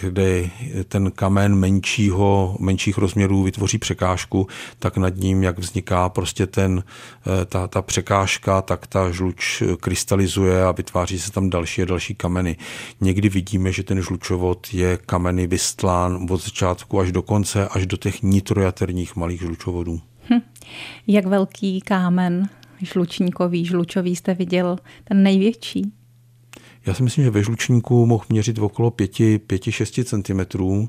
kde 0.00 0.50
ten 0.88 1.10
kamen 1.10 1.54
menšího, 1.54 2.56
menších 2.60 2.98
rozměrů 2.98 3.42
vytvoří 3.42 3.78
překážku, 3.78 4.46
tak 4.78 4.96
nad 4.96 5.16
ním, 5.16 5.42
jak 5.42 5.58
vzniká 5.58 6.08
prostě 6.08 6.46
ten, 6.46 6.84
eh, 7.26 7.44
ta, 7.44 7.66
ta 7.66 7.82
překážka, 7.82 8.62
tak 8.62 8.86
ta 8.86 9.10
žluč 9.10 9.62
krystalizuje 9.80 10.64
a 10.64 10.72
vytváří 10.72 11.18
se 11.18 11.32
tam 11.32 11.50
další 11.50 11.82
a 11.82 11.84
další 11.84 12.14
kameny. 12.14 12.56
Někdy 13.00 13.28
vidíme, 13.28 13.72
že 13.72 13.82
ten 13.82 14.02
žlučovod 14.02 14.74
je 14.74 14.96
kameny 14.96 15.46
vystlán 15.46 16.26
od 16.30 16.44
začátku 16.44 17.00
až 17.00 17.12
do 17.12 17.22
konce, 17.22 17.68
až 17.68 17.86
do 17.86 17.96
těch 17.96 18.22
nitrojaterních 18.22 19.16
malých 19.16 19.39
žlučovodů. 19.40 20.00
Hm. 20.30 20.40
Jak 21.06 21.26
velký 21.26 21.80
kámen 21.80 22.48
žlučníkový, 22.82 23.64
žlučový 23.64 24.16
jste 24.16 24.34
viděl, 24.34 24.76
ten 25.04 25.22
největší? 25.22 25.92
Já 26.86 26.94
si 26.94 27.02
myslím, 27.02 27.24
že 27.24 27.30
ve 27.30 27.42
žlučníku 27.42 28.06
mohl 28.06 28.24
měřit 28.28 28.58
okolo 28.58 28.90
5-6 28.90 30.04
cm 30.04 30.88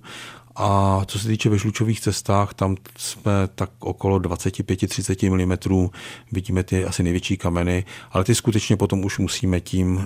a 0.64 1.02
co 1.06 1.20
se 1.20 1.28
týče 1.28 1.50
ve 1.50 1.58
žlučových 1.58 2.02
cestách, 2.02 2.54
tam 2.54 2.76
jsme 2.98 3.32
tak 3.56 3.70
okolo 3.80 4.20
25-30 4.20 5.82
mm, 5.82 5.90
vidíme 6.32 6.64
ty 6.64 6.86
asi 6.86 7.04
největší 7.04 7.38
kameny, 7.38 7.86
ale 8.12 8.24
ty 8.24 8.36
skutečně 8.36 8.78
potom 8.78 9.06
už 9.06 9.20
musíme 9.20 9.60
tím 9.62 9.96
uh, 9.96 10.04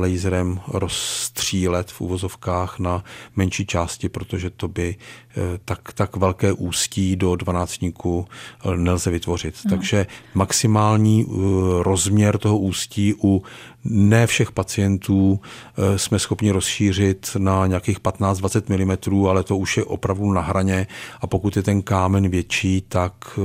laserem 0.00 0.60
rozstřílet 0.68 1.92
v 1.92 2.00
uvozovkách 2.00 2.78
na 2.78 3.04
menší 3.36 3.66
části, 3.66 4.08
protože 4.08 4.50
to 4.50 4.68
by 4.68 4.96
uh, 4.96 5.42
tak, 5.64 5.92
tak 5.92 6.16
velké 6.16 6.52
ústí 6.52 7.16
do 7.16 7.36
dvanáctníku 7.36 8.26
uh, 8.64 8.76
nelze 8.76 9.10
vytvořit. 9.10 9.54
Hmm. 9.64 9.70
Takže 9.70 10.06
maximální 10.34 11.24
uh, 11.24 11.42
rozměr 11.82 12.38
toho 12.38 12.58
ústí 12.58 13.14
u 13.22 13.42
ne 13.90 14.26
všech 14.26 14.52
pacientů 14.52 15.40
eh, 15.40 15.98
jsme 15.98 16.18
schopni 16.18 16.50
rozšířit 16.50 17.30
na 17.38 17.66
nějakých 17.66 18.00
15-20 18.00 19.12
mm, 19.16 19.26
ale 19.26 19.42
to 19.42 19.56
už 19.56 19.76
je 19.76 19.84
opravdu 19.84 20.32
na 20.32 20.40
hraně 20.40 20.86
a 21.20 21.26
pokud 21.26 21.56
je 21.56 21.62
ten 21.62 21.82
kámen 21.82 22.28
větší, 22.28 22.84
tak 22.88 23.12
eh, 23.38 23.40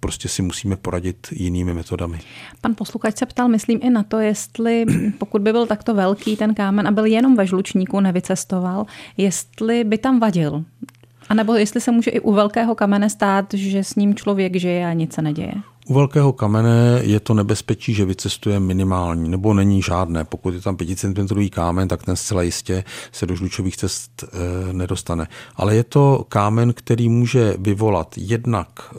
prostě 0.00 0.28
si 0.28 0.42
musíme 0.42 0.76
poradit 0.76 1.26
jinými 1.30 1.74
metodami. 1.74 2.20
Pan 2.60 2.74
posluchač 2.74 3.16
se 3.16 3.26
ptal, 3.26 3.48
myslím 3.48 3.80
i 3.82 3.90
na 3.90 4.02
to, 4.02 4.18
jestli 4.18 4.84
pokud 5.18 5.42
by 5.42 5.52
byl 5.52 5.66
takto 5.66 5.94
velký 5.94 6.36
ten 6.36 6.54
kámen 6.54 6.88
a 6.88 6.90
byl 6.90 7.04
jenom 7.04 7.36
ve 7.36 7.46
žlučníku, 7.46 8.00
nevycestoval, 8.00 8.86
jestli 9.16 9.84
by 9.84 9.98
tam 9.98 10.20
vadil. 10.20 10.64
A 11.28 11.34
nebo 11.34 11.54
jestli 11.54 11.80
se 11.80 11.90
může 11.90 12.10
i 12.10 12.20
u 12.20 12.32
velkého 12.32 12.74
kamene 12.74 13.10
stát, 13.10 13.54
že 13.54 13.84
s 13.84 13.94
ním 13.94 14.14
člověk 14.14 14.56
žije 14.56 14.86
a 14.86 14.92
nic 14.92 15.14
se 15.14 15.22
neděje. 15.22 15.52
U 15.90 15.94
velkého 15.94 16.32
kamene 16.32 17.00
je 17.02 17.20
to 17.20 17.34
nebezpečí, 17.34 17.94
že 17.94 18.04
vycestuje 18.04 18.60
minimální, 18.60 19.28
nebo 19.28 19.54
není 19.54 19.82
žádné. 19.82 20.24
Pokud 20.24 20.54
je 20.54 20.60
tam 20.60 20.76
5 20.76 20.98
cm 20.98 21.48
kámen, 21.50 21.88
tak 21.88 22.02
ten 22.02 22.16
zcela 22.16 22.42
jistě 22.42 22.84
se 23.12 23.26
do 23.26 23.36
žlučových 23.36 23.76
cest 23.76 24.24
e, 24.24 24.72
nedostane. 24.72 25.26
Ale 25.56 25.76
je 25.76 25.84
to 25.84 26.24
kámen, 26.28 26.72
který 26.72 27.08
může 27.08 27.54
vyvolat 27.58 28.14
jednak 28.16 28.68
e, 28.94 28.98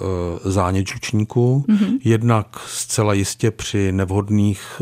zánět 0.49 0.87
žlučníku, 0.87 1.65
mm-hmm. 1.67 1.99
jednak 2.03 2.59
zcela 2.67 3.13
jistě 3.13 3.51
při 3.51 3.91
nevhodných, 3.91 4.81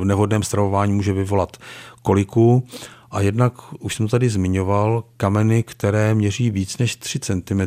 e, 0.00 0.04
nevhodném 0.04 0.42
stravování 0.42 0.92
může 0.92 1.12
vyvolat 1.12 1.56
koliku 2.02 2.64
a 3.12 3.20
jednak, 3.20 3.52
už 3.78 3.94
jsem 3.94 4.08
tady 4.08 4.28
zmiňoval, 4.28 5.04
kameny, 5.16 5.62
které 5.62 6.14
měří 6.14 6.50
víc 6.50 6.78
než 6.78 6.96
3 6.96 7.18
cm, 7.18 7.60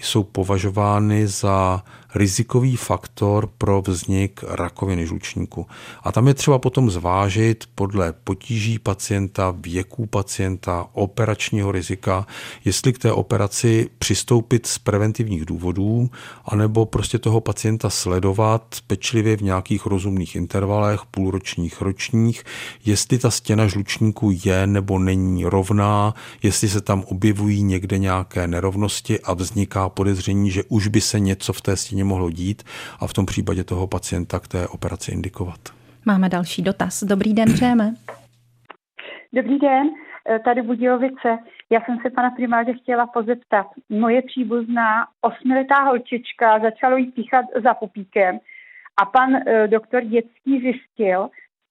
jsou 0.00 0.22
považovány 0.22 1.26
za 1.26 1.82
rizikový 2.14 2.76
faktor 2.76 3.48
pro 3.58 3.82
vznik 3.86 4.44
rakoviny 4.48 5.06
žlučníku. 5.06 5.66
A 6.02 6.12
tam 6.12 6.28
je 6.28 6.34
třeba 6.34 6.58
potom 6.58 6.90
zvážit 6.90 7.64
podle 7.74 8.12
potíží 8.12 8.78
pacienta, 8.78 9.54
věků 9.60 10.06
pacienta, 10.06 10.86
operačního 10.92 11.72
rizika, 11.72 12.26
jestli 12.64 12.92
k 12.92 12.98
té 12.98 13.12
operaci 13.12 13.90
přistoupit 13.98 14.66
z 14.66 14.78
preventivních 14.78 15.44
důvodů, 15.44 16.10
anebo 16.44 16.86
prostě 16.86 17.18
toho 17.18 17.40
pacienta 17.40 17.90
sledovat 17.90 18.76
pečlivě 18.86 19.36
v 19.36 19.42
nějakých 19.42 19.86
rozumných 19.86 20.36
intervalech, 20.36 21.00
půlročních, 21.10 21.80
ročních, 21.80 22.44
jestli 22.84 23.18
ta 23.18 23.30
stěna 23.30 23.66
žlučníku 23.66 24.30
je 24.44 24.66
nebo 24.66 24.98
není 24.98 25.44
rovná, 25.44 26.14
jestli 26.42 26.68
se 26.68 26.80
tam 26.80 27.04
objevují 27.06 27.62
někde 27.62 27.98
nějaké 27.98 28.46
nerovnosti 28.46 29.20
a 29.20 29.34
vzniká 29.34 29.88
podezření, 29.88 30.50
že 30.50 30.62
už 30.68 30.88
by 30.88 31.00
se 31.00 31.20
něco 31.20 31.52
v 31.52 31.60
té 31.60 31.76
stěně 31.76 32.04
mohlo 32.08 32.30
dít 32.30 32.62
a 33.00 33.06
v 33.06 33.12
tom 33.12 33.26
případě 33.26 33.64
toho 33.64 33.86
pacienta 33.86 34.40
k 34.40 34.48
té 34.48 34.68
operaci 34.68 35.12
indikovat. 35.12 35.60
Máme 36.06 36.28
další 36.28 36.62
dotaz. 36.62 37.04
Dobrý 37.04 37.34
den, 37.34 37.52
přejeme. 37.54 37.94
Dobrý 39.32 39.58
den, 39.58 39.90
eh, 40.30 40.38
tady 40.38 40.62
Budějovice. 40.62 41.38
Já 41.70 41.80
jsem 41.80 41.98
se 42.02 42.10
pana 42.10 42.30
primáře 42.30 42.72
chtěla 42.72 43.06
pozeptat. 43.06 43.66
Moje 43.88 44.22
příbuzná 44.22 45.06
osmiletá 45.20 45.82
holčička 45.82 46.58
začala 46.58 46.98
jí 46.98 47.12
píchat 47.12 47.44
za 47.62 47.74
pupíkem 47.74 48.38
a 49.02 49.04
pan 49.04 49.34
e, 49.34 49.68
doktor 49.68 50.04
dětský 50.04 50.60
zjistil, 50.60 51.28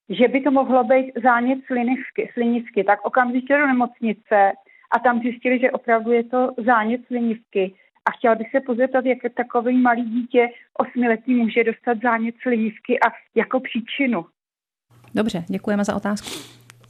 že 0.09 0.27
by 0.27 0.41
to 0.41 0.51
mohlo 0.51 0.83
být 0.83 1.11
zánět 1.23 1.59
slinivky, 1.65 2.29
slinivky. 2.33 2.83
Tak 2.83 3.05
okamžitě 3.05 3.57
do 3.57 3.67
nemocnice 3.67 4.51
a 4.91 4.99
tam 4.99 5.19
zjistili, 5.19 5.59
že 5.59 5.71
opravdu 5.71 6.11
je 6.11 6.23
to 6.23 6.51
zánět 6.65 7.01
slinivky. 7.07 7.73
A 8.07 8.11
chtěla 8.17 8.35
bych 8.35 8.51
se 8.51 8.59
pozeptat, 8.65 9.05
jak 9.05 9.17
takový 9.35 9.77
malý 9.77 10.03
dítě 10.03 10.47
osmiletý 10.79 11.35
může 11.35 11.63
dostat 11.63 11.97
zánět 12.03 12.35
slinivky 12.41 12.99
a 12.99 13.11
jako 13.35 13.59
příčinu. 13.59 14.25
Dobře, 15.15 15.43
děkujeme 15.47 15.85
za 15.85 15.95
otázku. 15.95 16.29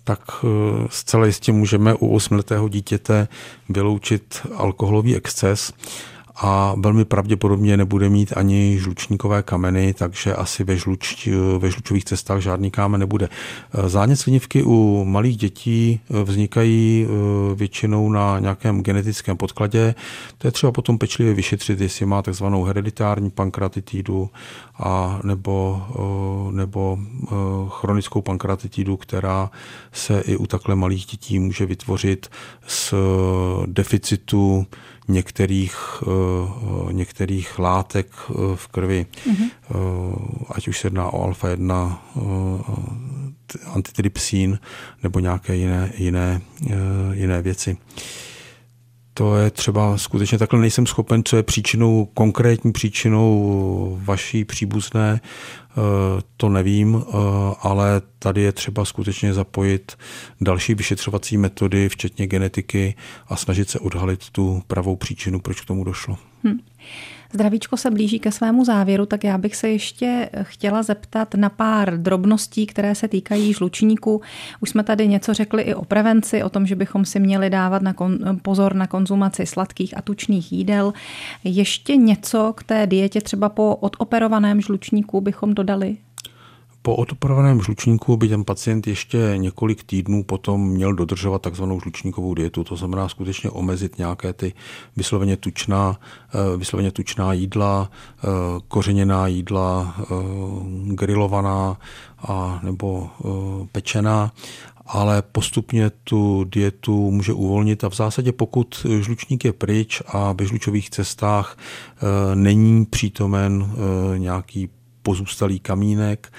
Tak 0.04 0.20
eh, 0.44 0.48
zcela 0.90 1.26
jistě 1.26 1.52
můžeme 1.52 1.94
u 1.94 2.16
osmiletého 2.16 2.70
dítěte 2.70 3.28
vyloučit 3.70 4.48
alkoholový 4.56 5.16
exces 5.16 5.74
a 6.42 6.76
velmi 6.78 7.06
pravděpodobně 7.06 7.78
nebude 7.78 8.10
mít 8.10 8.34
ani 8.36 8.80
žlučníkové 8.80 9.44
kameny, 9.44 9.94
takže 9.94 10.36
asi 10.36 10.64
ve, 10.64 10.78
žluč, 10.78 11.30
ve 11.58 11.72
žlučových 11.72 12.06
cestách 12.06 12.42
žádný 12.42 12.72
kámen 12.72 13.00
nebude. 13.00 13.30
Zánět 13.88 14.20
slinivky 14.20 14.64
u 14.64 15.06
malých 15.06 15.38
dětí 15.38 16.00
vznikají 16.10 17.08
eh, 17.08 17.56
většinou 17.56 18.10
na 18.10 18.40
nějakém 18.40 18.84
genetickém 18.84 19.38
podkladě. 19.38 19.96
To 20.38 20.48
je 20.48 20.52
třeba 20.52 20.72
potom 20.72 20.98
pečlivě 20.98 21.34
vyšetřit, 21.34 21.82
jestli 21.82 22.06
má 22.06 22.22
takzvanou 22.22 22.64
hereditární 22.64 23.30
pankratitidu 23.30 24.30
a 24.80 25.20
nebo, 25.24 25.82
eh, 25.90 26.52
nebo 26.52 26.98
eh, 27.02 27.28
chronickou 27.70 28.22
pankratitidu, 28.22 28.98
která 28.98 29.52
se 29.92 30.22
i 30.22 30.38
u 30.38 30.48
takhle 30.48 30.76
malých 30.76 31.06
dětí 31.06 31.40
může 31.40 31.66
vytvořit 31.66 32.28
z 32.68 32.94
deficitu 33.66 34.66
některých, 35.08 35.78
eh, 36.02 36.94
některých 36.94 37.60
látek 37.60 38.08
eh, 38.30 38.34
v 38.56 38.68
krvi, 38.68 39.06
mm-hmm. 39.26 39.50
ať 40.50 40.68
už 40.68 40.80
se 40.80 40.88
jedná 40.88 41.10
o 41.10 41.32
alfa-1 41.32 41.98
antitrypsín 43.66 44.60
nebo 45.04 45.20
nějaké 45.20 45.56
jiné, 45.56 45.92
jiné, 45.98 46.42
jiné 47.14 47.42
věci 47.42 47.78
to 49.18 49.38
je 49.38 49.52
třeba 49.52 49.98
skutečně 49.98 50.38
takhle 50.38 50.60
nejsem 50.60 50.86
schopen, 50.86 51.22
co 51.26 51.38
je 51.38 51.44
příčinou, 51.44 52.06
konkrétní 52.06 52.72
příčinou 52.72 54.00
vaší 54.04 54.46
příbuzné, 54.46 55.22
eh, 55.22 55.76
to 56.38 56.50
nevím, 56.50 57.04
eh, 57.08 57.14
ale 57.62 58.02
tady 58.20 58.42
je 58.42 58.52
třeba 58.52 58.86
skutečně 58.86 59.34
zapojit 59.34 59.98
další 60.42 60.74
vyšetřovací 60.74 61.38
metody, 61.38 61.90
včetně 61.90 62.28
genetiky 62.28 62.96
a 63.28 63.36
snažit 63.36 63.70
se 63.70 63.80
odhalit 63.80 64.30
tu 64.30 64.62
pravou 64.68 64.96
příčinu, 64.96 65.40
proč 65.40 65.62
k 65.62 65.66
tomu 65.66 65.84
došlo. 65.84 66.18
Hmm. 66.44 66.60
Zdravíčko 67.34 67.78
se 67.78 67.92
blíží 67.92 68.20
ke 68.20 68.32
svému 68.32 68.66
závěru, 68.66 69.06
tak 69.06 69.24
já 69.24 69.38
bych 69.38 69.56
se 69.56 69.70
ještě 69.70 70.30
chtěla 70.42 70.84
zeptat 70.84 71.36
na 71.36 71.50
pár 71.50 71.98
drobností, 71.98 72.66
které 72.66 72.96
se 72.96 73.08
týkají 73.08 73.54
žlučníku. 73.54 74.22
Už 74.60 74.70
jsme 74.70 74.84
tady 74.84 75.08
něco 75.08 75.34
řekli 75.34 75.64
i 75.64 75.74
o 75.74 75.86
prevenci, 75.86 76.44
o 76.44 76.50
tom, 76.50 76.68
že 76.68 76.76
bychom 76.76 77.06
si 77.06 77.20
měli 77.20 77.50
dávat 77.50 77.82
na 77.82 77.94
kon- 77.94 78.40
pozor 78.42 78.76
na 78.76 78.88
konzumaci 78.88 79.46
sladkých 79.46 79.98
a 79.98 80.02
tučných 80.02 80.52
jídel. 80.52 80.94
Ještě 81.44 81.96
něco 81.96 82.54
k 82.58 82.64
té 82.64 82.88
dietě 82.88 83.22
třeba 83.22 83.50
po 83.50 83.76
odoperovaném 83.76 84.62
žlučníku 84.62 85.22
bychom 85.22 85.54
dodali? 85.54 85.98
Po 86.88 86.96
odoperovaném 86.96 87.62
žlučníku 87.62 88.18
by 88.18 88.28
ten 88.28 88.44
pacient 88.44 88.88
ještě 88.88 89.34
několik 89.36 89.84
týdnů 89.84 90.24
potom 90.24 90.70
měl 90.70 90.94
dodržovat 90.94 91.42
takzvanou 91.42 91.82
žlučníkovou 91.82 92.34
dietu, 92.34 92.64
to 92.64 92.76
znamená 92.76 93.10
skutečně 93.10 93.50
omezit 93.50 93.98
nějaké 93.98 94.34
ty 94.34 94.54
vysloveně 94.96 95.38
tučná, 95.38 96.00
eh, 96.34 96.58
vysloveně 96.58 96.92
tučná 96.92 97.34
jídla, 97.34 97.90
eh, 97.92 98.28
kořeněná 98.68 99.28
jídla, 99.28 99.96
eh, 100.00 100.06
grilovaná 100.94 101.78
a 102.18 102.60
nebo 102.64 103.10
pečená 103.72 104.32
ale 104.86 105.22
postupně 105.22 105.90
tu 105.90 106.44
dietu 106.44 107.12
může 107.12 107.34
uvolnit 107.34 107.84
a 107.84 107.90
v 107.90 107.96
zásadě 107.96 108.32
pokud 108.32 108.86
žlučník 109.00 109.46
je 109.46 109.54
pryč 109.54 110.02
a 110.08 110.32
ve 110.32 110.46
žlučových 110.46 110.90
cestách 110.90 111.58
není 112.36 112.86
přítomen 112.86 113.72
nějaký 114.18 114.70
pozůstalý 115.02 115.60
kamínek, 115.60 116.32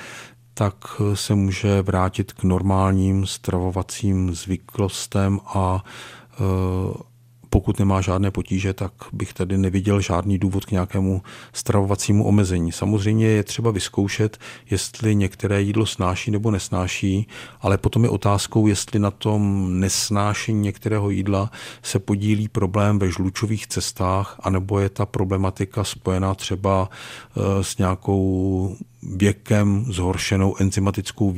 tak 0.59 0.75
se 1.14 1.35
může 1.35 1.83
vrátit 1.83 2.33
k 2.33 2.42
normálním 2.42 3.27
stravovacím 3.27 4.35
zvyklostem 4.35 5.40
a 5.47 5.85
e, 5.85 7.09
pokud 7.51 7.79
nemá 7.79 8.01
žádné 8.01 8.31
potíže, 8.31 8.73
tak 8.73 8.92
bych 9.12 9.33
tady 9.33 9.59
neviděl 9.59 10.01
žádný 10.01 10.38
důvod 10.38 10.64
k 10.64 10.71
nějakému 10.71 11.23
stravovacímu 11.53 12.25
omezení. 12.25 12.73
Samozřejmě 12.73 13.27
je 13.27 13.42
třeba 13.42 13.71
vyzkoušet, 13.71 14.38
jestli 14.71 15.14
některé 15.14 15.62
jídlo 15.62 15.87
snáší 15.87 16.31
nebo 16.31 16.51
nesnáší, 16.51 17.29
ale 17.61 17.79
potom 17.79 18.05
je 18.05 18.11
otázkou, 18.11 18.66
jestli 18.66 18.99
na 18.99 19.11
tom 19.11 19.71
nesnášení 19.81 20.61
některého 20.61 21.11
jídla 21.11 21.51
se 21.83 21.99
podílí 21.99 22.49
problém 22.49 22.99
ve 22.99 23.11
žlučových 23.11 23.66
cestách, 23.66 24.40
anebo 24.42 24.79
je 24.79 24.88
ta 24.88 25.07
problematika 25.07 25.85
spojená 25.85 26.35
třeba 26.35 26.88
e, 26.90 27.64
s 27.64 27.79
nějakou 27.79 28.77
věkem 29.03 29.85
zhoršenou 29.89 30.57
enzymatickou 30.57 31.35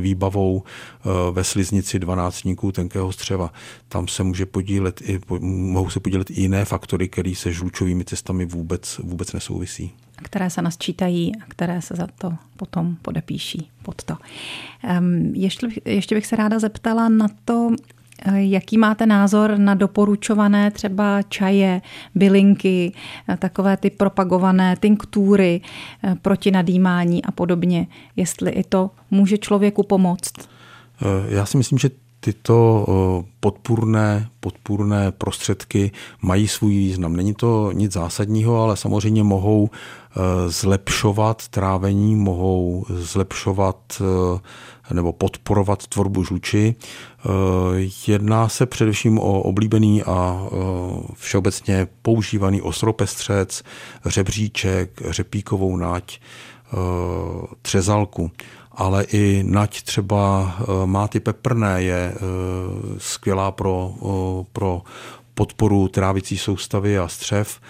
výbavou 0.00 0.62
eh, 0.62 1.08
ve 1.32 1.44
sliznici 1.44 1.98
dvanáctníků 1.98 2.72
tenkého 2.72 3.12
střeva. 3.12 3.52
Tam 3.88 4.08
se 4.08 4.22
může 4.22 4.46
podílet 4.46 5.00
i, 5.00 5.20
mohou 5.40 5.90
se 5.90 6.00
podílet 6.00 6.30
i 6.30 6.40
jiné 6.40 6.64
faktory, 6.64 7.08
které 7.08 7.34
se 7.34 7.52
žlučovými 7.52 8.04
cestami 8.04 8.44
vůbec, 8.44 9.00
vůbec 9.04 9.32
nesouvisí. 9.32 9.92
Které 10.22 10.50
se 10.50 10.62
nasčítají 10.62 11.32
a 11.36 11.44
které 11.48 11.82
se 11.82 11.94
za 11.94 12.06
to 12.18 12.32
potom 12.56 12.96
podepíší 13.02 13.70
pod 13.82 14.02
to. 14.02 14.14
Um, 14.98 15.34
ještě, 15.34 15.68
ještě 15.84 16.14
bych 16.14 16.26
se 16.26 16.36
ráda 16.36 16.58
zeptala 16.58 17.08
na 17.08 17.28
to, 17.44 17.70
Jaký 18.30 18.78
máte 18.78 19.06
názor 19.06 19.58
na 19.58 19.74
doporučované 19.74 20.70
třeba 20.70 21.22
čaje, 21.22 21.82
bylinky, 22.14 22.92
takové 23.38 23.76
ty 23.76 23.90
propagované 23.90 24.76
tinktury 24.80 25.60
eh, 26.04 26.16
proti 26.22 26.50
nadýmání 26.50 27.24
a 27.24 27.30
podobně? 27.30 27.86
Jestli 28.16 28.50
i 28.50 28.64
to 28.64 28.90
může 29.10 29.38
člověku 29.38 29.82
pomoct? 29.82 30.32
Eh, 30.38 31.34
já 31.34 31.46
si 31.46 31.56
myslím, 31.56 31.78
že 31.78 31.90
tyto 32.20 32.86
podpůrné, 33.40 34.28
podpůrné 34.40 35.12
prostředky 35.12 35.90
mají 36.22 36.48
svůj 36.48 36.70
význam. 36.70 37.16
Není 37.16 37.34
to 37.34 37.72
nic 37.72 37.92
zásadního, 37.92 38.62
ale 38.62 38.76
samozřejmě 38.76 39.22
mohou 39.22 39.70
zlepšovat 40.46 41.48
trávení, 41.48 42.16
mohou 42.16 42.84
zlepšovat 42.88 44.02
nebo 44.92 45.12
podporovat 45.12 45.86
tvorbu 45.86 46.24
žluči. 46.24 46.74
Jedná 48.06 48.48
se 48.48 48.66
především 48.66 49.18
o 49.18 49.42
oblíbený 49.42 50.02
a 50.02 50.46
všeobecně 51.14 51.88
používaný 52.02 52.62
ostropestřec, 52.62 53.62
řebříček, 54.06 55.02
řepíkovou 55.10 55.76
nať, 55.76 56.20
třezalku 57.62 58.30
ale 58.74 59.04
i 59.04 59.44
nať 59.46 59.82
třeba 59.82 60.54
eh, 60.60 60.86
máty 60.86 61.20
peprné 61.20 61.82
je 61.82 62.14
eh, 62.14 62.18
skvělá 62.98 63.50
pro, 63.50 63.94
eh, 64.02 64.46
pro 64.52 64.82
podporu 65.34 65.88
trávicí 65.88 66.38
soustavy 66.38 66.98
a 66.98 67.08
střev. 67.08 67.60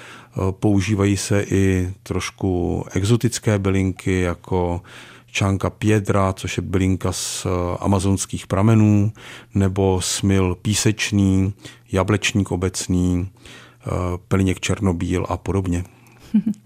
Používají 0.51 1.17
se 1.17 1.43
i 1.43 1.93
trošku 2.03 2.85
exotické 2.93 3.59
bylinky 3.59 4.21
jako 4.21 4.81
čánka 5.33 5.71
pědra, 5.71 6.33
což 6.33 6.57
je 6.57 6.63
bylinka 6.63 7.13
z 7.13 7.47
amazonských 7.81 8.47
pramenů, 8.47 9.13
nebo 9.55 10.01
smil 10.01 10.55
písečný, 10.55 11.53
jablečník 11.93 12.51
obecný, 12.51 13.31
plněk 14.29 14.61
černobíl 14.61 15.27
a 15.29 15.37
podobně. 15.37 15.85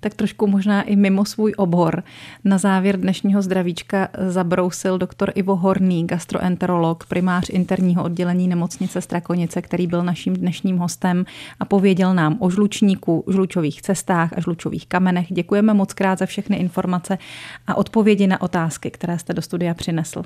tak 0.00 0.14
trošku 0.14 0.46
možná 0.46 0.82
i 0.82 0.96
mimo 0.96 1.24
svůj 1.24 1.54
obor. 1.56 2.02
Na 2.44 2.58
závěr 2.58 3.00
dnešního 3.00 3.42
zdravíčka 3.42 4.08
zabrousil 4.26 4.98
doktor 4.98 5.32
Ivo 5.34 5.56
Horný, 5.56 6.06
gastroenterolog, 6.06 7.06
primář 7.06 7.50
interního 7.50 8.04
oddělení 8.04 8.48
nemocnice 8.48 9.00
Strakonice, 9.00 9.62
který 9.62 9.86
byl 9.86 10.02
naším 10.02 10.34
dnešním 10.34 10.78
hostem 10.78 11.24
a 11.60 11.64
pověděl 11.64 12.14
nám 12.14 12.36
o 12.40 12.50
žlučníku, 12.50 13.24
žlučových 13.28 13.82
cestách 13.82 14.32
a 14.36 14.40
žlučových 14.40 14.86
kamenech. 14.86 15.26
Děkujeme 15.32 15.74
moc 15.74 15.92
krát 15.92 16.18
za 16.18 16.26
všechny 16.26 16.56
informace 16.56 17.18
a 17.66 17.74
odpovědi 17.74 18.26
na 18.26 18.40
otázky, 18.40 18.90
které 18.90 19.18
jste 19.18 19.32
do 19.34 19.42
studia 19.42 19.74
přinesl. 19.74 20.22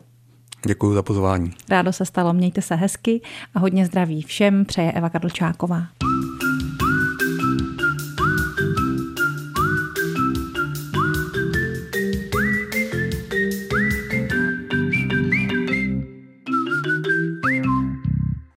Děkuji 0.66 0.94
za 0.94 1.02
pozvání. 1.02 1.50
Rádo 1.68 1.92
se 1.92 2.04
stalo, 2.04 2.32
mějte 2.32 2.62
se 2.62 2.74
hezky 2.74 3.20
a 3.54 3.58
hodně 3.58 3.86
zdraví 3.86 4.22
všem, 4.22 4.64
přeje 4.64 4.92
Eva 4.92 5.08
Kadlčáková. 5.08 5.82